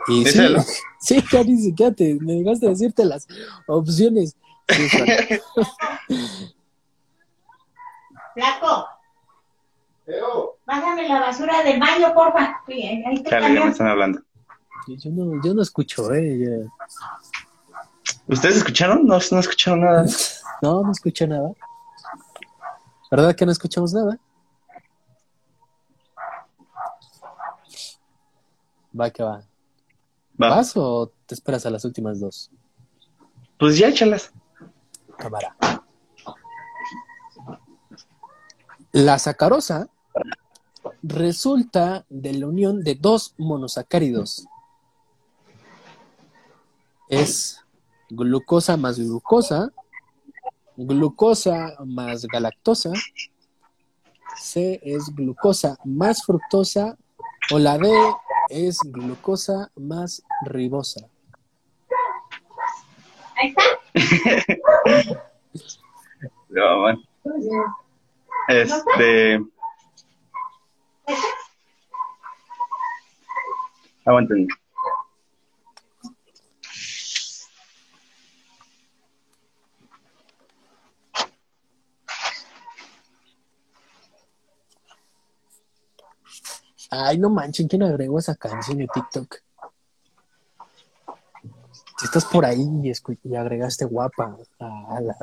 Y 0.07 0.23
¿Es 0.23 0.33
sí, 0.33 1.19
sí, 1.21 1.57
siquiera 1.57 1.91
te, 1.93 2.15
me 2.15 2.33
dejaste 2.33 2.67
decirte 2.67 3.05
las 3.05 3.27
opciones. 3.67 4.35
Flaco. 8.33 8.87
Bájame 10.65 11.07
la 11.07 11.19
basura 11.21 11.63
del 11.63 11.79
baño, 11.79 12.13
porfa. 12.13 12.61
Sí, 12.67 13.03
ahí 13.05 13.23
Chale, 13.23 13.29
ya 13.29 13.39
me 13.39 13.55
camión. 13.55 13.69
están 13.69 13.87
hablando. 13.87 14.21
Yo 14.87 15.09
no, 15.11 15.41
yo 15.43 15.53
no 15.53 15.61
escucho, 15.61 16.13
¿eh? 16.13 16.67
¿Ustedes 18.27 18.57
escucharon? 18.57 19.05
No, 19.05 19.17
no 19.31 19.39
escucharon 19.39 19.81
nada. 19.81 20.05
no, 20.61 20.81
no 20.83 20.91
escucho 20.91 21.25
nada. 21.27 21.51
¿Verdad 23.09 23.35
que 23.35 23.45
no 23.45 23.51
escuchamos 23.51 23.93
nada? 23.93 24.17
Va 28.99 29.09
que 29.09 29.23
va. 29.23 29.41
Va, 30.41 30.49
¿Vas 30.49 30.73
o 30.75 31.11
te 31.25 31.33
esperas 31.35 31.65
a 31.65 31.69
las 31.69 31.85
últimas 31.85 32.19
dos? 32.19 32.51
pues 33.57 33.77
ya 33.77 33.87
échalas. 33.87 34.33
Cámara. 35.17 35.55
La 38.91 39.19
sacarosa 39.19 39.89
resulta 41.03 42.05
de 42.09 42.33
la 42.33 42.47
unión 42.47 42.83
de 42.83 42.95
dos 42.95 43.33
monosacáridos. 43.37 44.47
Es 47.09 47.61
glucosa 48.09 48.77
más 48.77 48.97
glucosa, 48.97 49.71
glucosa 50.77 51.75
más 51.85 52.25
galactosa, 52.25 52.91
C 54.37 54.79
es 54.83 55.13
glucosa 55.13 55.77
más 55.83 56.23
fructosa 56.23 56.97
o 57.51 57.59
la 57.59 57.77
D 57.77 57.91
es 58.49 58.79
glucosa 58.83 59.71
más 59.75 60.23
ribosa. 60.45 61.07
Ahí 63.45 63.53
está. 63.53 65.21
No, 66.49 66.83
man. 66.83 66.97
Este. 68.47 69.41
Aguanten. 74.05 74.47
Ay, 86.89 87.17
no 87.17 87.29
manchen, 87.29 87.67
¿quién 87.67 87.83
agregó 87.83 88.19
esa 88.19 88.35
canción 88.35 88.79
en 88.79 88.87
TikTok? 88.87 89.35
Si 91.97 92.05
estás 92.05 92.25
por 92.25 92.45
ahí 92.45 92.61
y, 92.83 92.91
y 93.23 93.35
agregaste 93.35 93.85
guapa 93.85 94.37
a, 94.59 94.97
a 94.97 95.01
la 95.01 95.15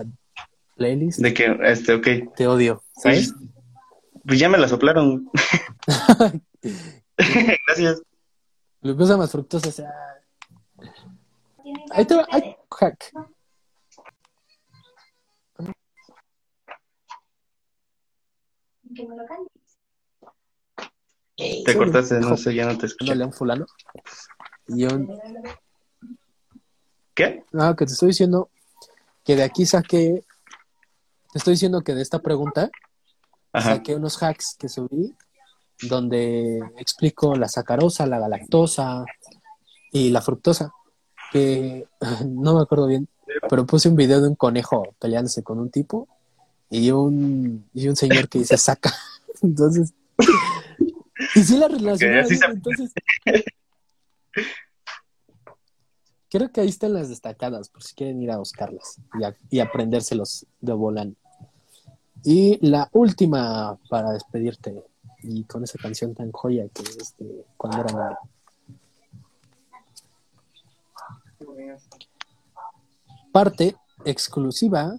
playlist, 0.76 1.18
De 1.20 1.34
que, 1.34 1.56
este, 1.64 1.94
ok. 1.94 2.34
te 2.34 2.46
odio, 2.46 2.82
Pues, 3.02 3.26
¿sabes? 3.30 3.34
pues 4.26 4.38
ya 4.38 4.48
me 4.48 4.56
la 4.58 4.68
soplaron. 4.68 5.30
Gracias. 7.66 8.02
Glucosa 8.80 9.16
más 9.16 9.30
fructosa, 9.30 9.68
o 9.68 9.72
sea, 9.72 9.90
ahí 11.92 12.04
te 12.06 12.14
va, 12.16 12.26
ay, 12.30 12.56
hack. 12.70 13.12
Que 18.94 19.06
me 19.08 19.16
lo. 19.16 19.24
Te 21.64 21.76
cortaste, 21.76 22.20
no 22.20 22.36
sé, 22.36 22.54
ya 22.54 22.66
no 22.66 22.76
te 22.78 22.86
escuché. 22.86 23.12
A 23.12 23.26
un 23.26 23.32
fulano. 23.32 23.66
Y 24.68 24.84
un, 24.84 25.08
¿Qué? 27.14 27.44
no, 27.52 27.76
que 27.76 27.86
te 27.86 27.92
estoy 27.92 28.08
diciendo 28.08 28.50
que 29.24 29.36
de 29.36 29.42
aquí 29.42 29.66
saqué, 29.66 30.24
te 31.32 31.38
estoy 31.38 31.54
diciendo 31.54 31.82
que 31.82 31.94
de 31.94 32.02
esta 32.02 32.20
pregunta 32.20 32.70
Ajá. 33.52 33.76
saqué 33.76 33.94
unos 33.94 34.22
hacks 34.22 34.56
que 34.58 34.68
subí 34.68 35.14
donde 35.82 36.60
explico 36.78 37.34
la 37.36 37.48
sacarosa, 37.48 38.06
la 38.06 38.18
galactosa 38.18 39.04
y 39.90 40.10
la 40.10 40.22
fructosa. 40.22 40.72
Que 41.32 41.86
no 42.26 42.54
me 42.54 42.62
acuerdo 42.62 42.86
bien, 42.86 43.08
pero 43.48 43.66
puse 43.66 43.88
un 43.88 43.96
video 43.96 44.20
de 44.20 44.28
un 44.28 44.34
conejo 44.34 44.94
peleándose 44.98 45.42
con 45.42 45.58
un 45.58 45.70
tipo 45.70 46.08
y 46.70 46.90
un, 46.90 47.68
y 47.74 47.88
un 47.88 47.96
señor 47.96 48.28
que 48.28 48.40
dice 48.40 48.56
saca. 48.56 48.94
Entonces, 49.42 49.92
y 51.34 51.42
sí 51.42 51.56
la 51.56 51.68
relacioné. 51.68 52.20
entonces, 52.20 52.92
creo 56.32 56.50
que 56.50 56.62
ahí 56.62 56.68
están 56.70 56.94
las 56.94 57.10
destacadas, 57.10 57.68
por 57.68 57.82
si 57.82 57.94
quieren 57.94 58.22
ir 58.22 58.30
a 58.30 58.38
buscarlas 58.38 58.98
y, 59.20 59.24
a- 59.24 59.36
y 59.50 59.60
aprendérselos 59.60 60.46
de 60.60 60.72
volán. 60.72 61.14
Y 62.24 62.58
la 62.66 62.88
última 62.92 63.78
para 63.90 64.12
despedirte, 64.12 64.82
y 65.22 65.44
con 65.44 65.62
esa 65.62 65.78
canción 65.78 66.14
tan 66.14 66.32
joya 66.32 66.66
que 66.68 66.82
es 66.82 67.14
de 67.18 67.44
cuando 67.58 67.80
era 67.80 67.92
niño. 67.92 68.18
Parte 73.32 73.76
exclusiva 74.04 74.98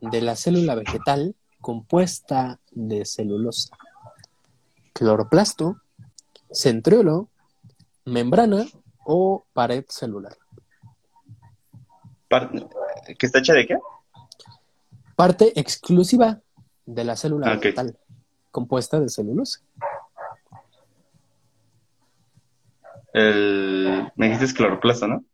de 0.00 0.20
la 0.20 0.36
célula 0.36 0.74
vegetal 0.74 1.34
compuesta 1.60 2.60
de 2.70 3.04
celulosa, 3.04 3.76
cloroplasto, 4.92 5.80
centriolo, 6.50 7.28
membrana 8.04 8.66
o 9.04 9.44
pared 9.52 9.84
celular. 9.88 10.36
¿Que 12.28 13.26
está 13.26 13.38
hecha 13.38 13.54
de 13.54 13.66
qué? 13.66 13.78
Parte 15.14 15.58
exclusiva 15.58 16.40
de 16.84 17.04
la 17.04 17.16
célula 17.16 17.46
Ah, 17.52 17.56
vegetal 17.56 17.96
compuesta 18.50 18.98
de 19.00 19.08
celulosa. 19.10 19.60
El... 23.12 24.10
Me 24.16 24.28
dijiste 24.30 24.54
cloroplasto, 24.56 25.06
¿no? 25.08 25.24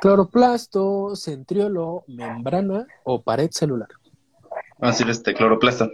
Cloroplasto, 0.00 1.14
centriolo, 1.14 2.04
membrana 2.08 2.86
o 3.04 3.22
pared 3.22 3.50
celular. 3.52 3.88
Vamos 4.78 4.80
a 4.80 4.86
decir 4.98 5.10
este 5.10 5.34
cloroplasto. 5.34 5.90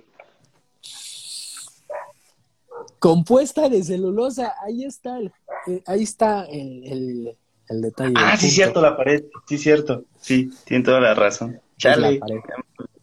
Compuesta 2.98 3.68
de 3.68 3.82
celulosa, 3.82 4.54
ahí 4.64 4.84
está 4.84 5.18
el, 5.18 5.32
eh, 5.68 5.82
ahí 5.86 6.02
está 6.02 6.44
el, 6.46 6.84
el- 6.86 7.38
el 7.68 7.82
detalle. 7.82 8.14
Ah, 8.16 8.36
sí, 8.36 8.46
punto 8.46 8.54
cierto, 8.54 8.80
la 8.82 8.96
pared. 8.96 9.24
Sí, 9.46 9.58
cierto. 9.58 10.04
Sí, 10.20 10.50
tiene 10.64 10.84
toda 10.84 11.00
la 11.00 11.14
razón. 11.14 11.52
la 11.52 11.60
Chale. 11.76 12.18
pared. 12.18 12.40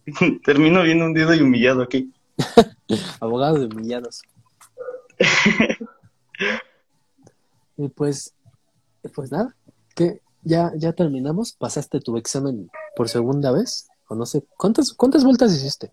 Termino 0.44 0.82
bien 0.82 1.02
hundido 1.02 1.34
y 1.34 1.40
humillado 1.40 1.82
aquí. 1.82 2.12
Abogados 3.20 3.60
de 3.60 3.66
humillados. 3.66 4.22
y 7.76 7.88
pues, 7.88 8.34
pues 9.14 9.32
nada, 9.32 9.56
que 9.94 10.20
ya, 10.42 10.72
ya 10.76 10.92
terminamos. 10.92 11.52
Pasaste 11.52 12.00
tu 12.00 12.16
examen 12.16 12.70
por 12.94 13.08
segunda 13.08 13.52
vez, 13.52 13.88
o 14.08 14.14
no 14.14 14.26
sé, 14.26 14.44
¿cuántas, 14.56 14.92
cuántas 14.92 15.24
vueltas 15.24 15.52
hiciste? 15.54 15.90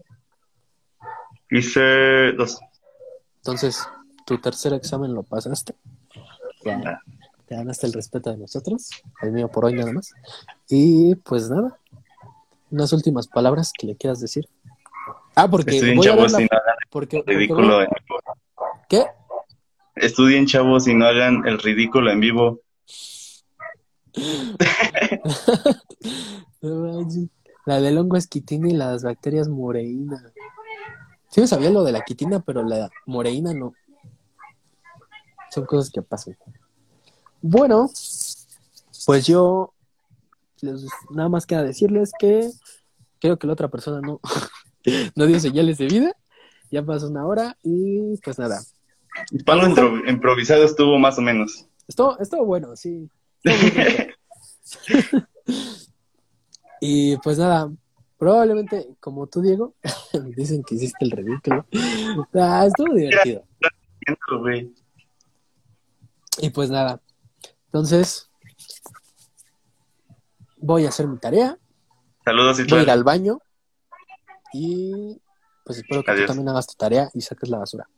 Hice 1.49 2.33
dos. 2.33 2.59
Entonces, 3.37 3.87
tu 4.25 4.39
tercer 4.39 4.73
examen 4.73 5.13
lo 5.13 5.23
pasaste. 5.23 5.75
Ya. 6.63 7.01
Te 7.47 7.55
ganaste 7.55 7.87
el 7.87 7.93
respeto 7.93 8.31
de 8.31 8.37
nosotros, 8.37 8.89
el 9.21 9.31
mío 9.31 9.49
por 9.49 9.65
hoy 9.65 9.73
nada 9.73 9.91
más. 9.91 10.13
Y 10.69 11.15
pues 11.15 11.49
nada, 11.49 11.77
unas 12.71 12.93
últimas 12.93 13.27
palabras 13.27 13.71
que 13.77 13.87
le 13.87 13.95
quieras 13.95 14.19
decir. 14.19 14.47
Ah, 15.35 15.47
porque 15.49 15.71
Estudien 15.71 15.97
voy 15.97 16.07
a 16.07 16.11
ver 16.15 16.19
chavos 16.19 16.31
la- 16.33 16.41
y 16.41 16.45
no 16.45 16.57
hagan 16.57 16.75
porque, 16.89 17.17
el 17.17 17.25
ridículo 17.25 17.81
en 17.81 17.87
vivo. 17.89 18.19
¿Qué? 18.89 19.03
Estudien 19.95 20.45
chavos 20.45 20.87
y 20.87 20.93
no 20.93 21.05
hagan 21.05 21.45
el 21.47 21.59
ridículo 21.59 22.11
en 22.11 22.19
vivo. 22.19 22.61
La 27.65 27.79
del 27.79 27.97
hongo 27.97 28.17
es 28.17 28.27
quitina 28.27 28.67
y 28.67 28.73
las 28.73 29.03
bacterias 29.03 29.47
moreína. 29.47 30.33
Sí 31.29 31.41
me 31.41 31.47
sabía 31.47 31.69
lo 31.69 31.83
de 31.83 31.93
la 31.93 32.01
quitina, 32.03 32.41
pero 32.41 32.63
la 32.63 32.89
moreína 33.05 33.53
no. 33.53 33.73
Son 35.49 35.65
cosas 35.65 35.89
que 35.91 36.01
pasan. 36.01 36.35
Bueno, 37.45 37.89
pues 39.05 39.27
yo 39.27 39.73
les- 40.61 40.85
nada 41.11 41.27
más 41.27 41.45
queda 41.45 41.61
decirles 41.61 42.11
que 42.17 42.49
creo 43.19 43.37
que 43.37 43.47
la 43.47 43.53
otra 43.53 43.67
persona 43.67 43.99
no, 43.99 44.21
no 45.15 45.25
dio 45.25 45.39
señales 45.41 45.77
de 45.77 45.87
vida. 45.87 46.15
Ya 46.71 46.83
pasó 46.83 47.09
una 47.09 47.27
hora 47.27 47.57
y 47.61 48.17
pues 48.23 48.39
nada. 48.39 48.61
El 49.31 49.43
palo 49.43 49.67
improvisado 50.07 50.63
estuvo 50.63 50.97
más 50.97 51.19
o 51.19 51.21
menos. 51.21 51.67
Estuvo, 51.85 52.17
estuvo 52.17 52.45
bueno, 52.45 52.77
sí. 52.77 53.09
Estuvo 53.43 54.07
y 56.79 57.17
pues 57.17 57.37
nada, 57.37 57.69
probablemente 58.17 58.87
como 59.01 59.27
tú, 59.27 59.41
Diego, 59.41 59.75
dicen 60.37 60.63
que 60.63 60.75
hiciste 60.75 61.03
el 61.03 61.11
ridículo. 61.11 61.65
Ah, 62.35 62.65
estuvo 62.65 62.93
divertido. 62.95 63.43
Y 66.41 66.49
pues 66.49 66.69
nada, 66.69 66.99
entonces 67.73 68.29
voy 70.57 70.85
a 70.85 70.89
hacer 70.89 71.07
mi 71.07 71.17
tarea, 71.17 71.57
Saludos 72.23 72.59
y 72.59 72.63
voy 72.65 72.79
a 72.79 72.83
ir 72.83 72.91
al 72.91 73.03
baño 73.03 73.39
y 74.53 75.19
pues 75.65 75.79
espero 75.79 76.01
que 76.01 76.05
tú 76.05 76.11
Adiós. 76.11 76.27
también 76.27 76.49
hagas 76.49 76.67
tu 76.67 76.75
tarea 76.75 77.09
y 77.15 77.21
saques 77.21 77.49
la 77.49 77.57
basura. 77.57 77.89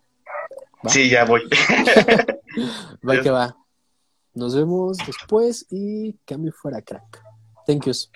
¿va? 0.85 0.89
Sí, 0.89 1.09
ya 1.09 1.25
voy. 1.25 1.41
Va 3.07 3.21
que 3.21 3.29
va. 3.29 3.57
Nos 4.33 4.55
vemos 4.55 4.97
después 5.05 5.65
y 5.69 6.13
cambio 6.25 6.53
fuera 6.53 6.81
crack. 6.81 7.21
Thank 7.67 7.85
yous. 7.85 8.09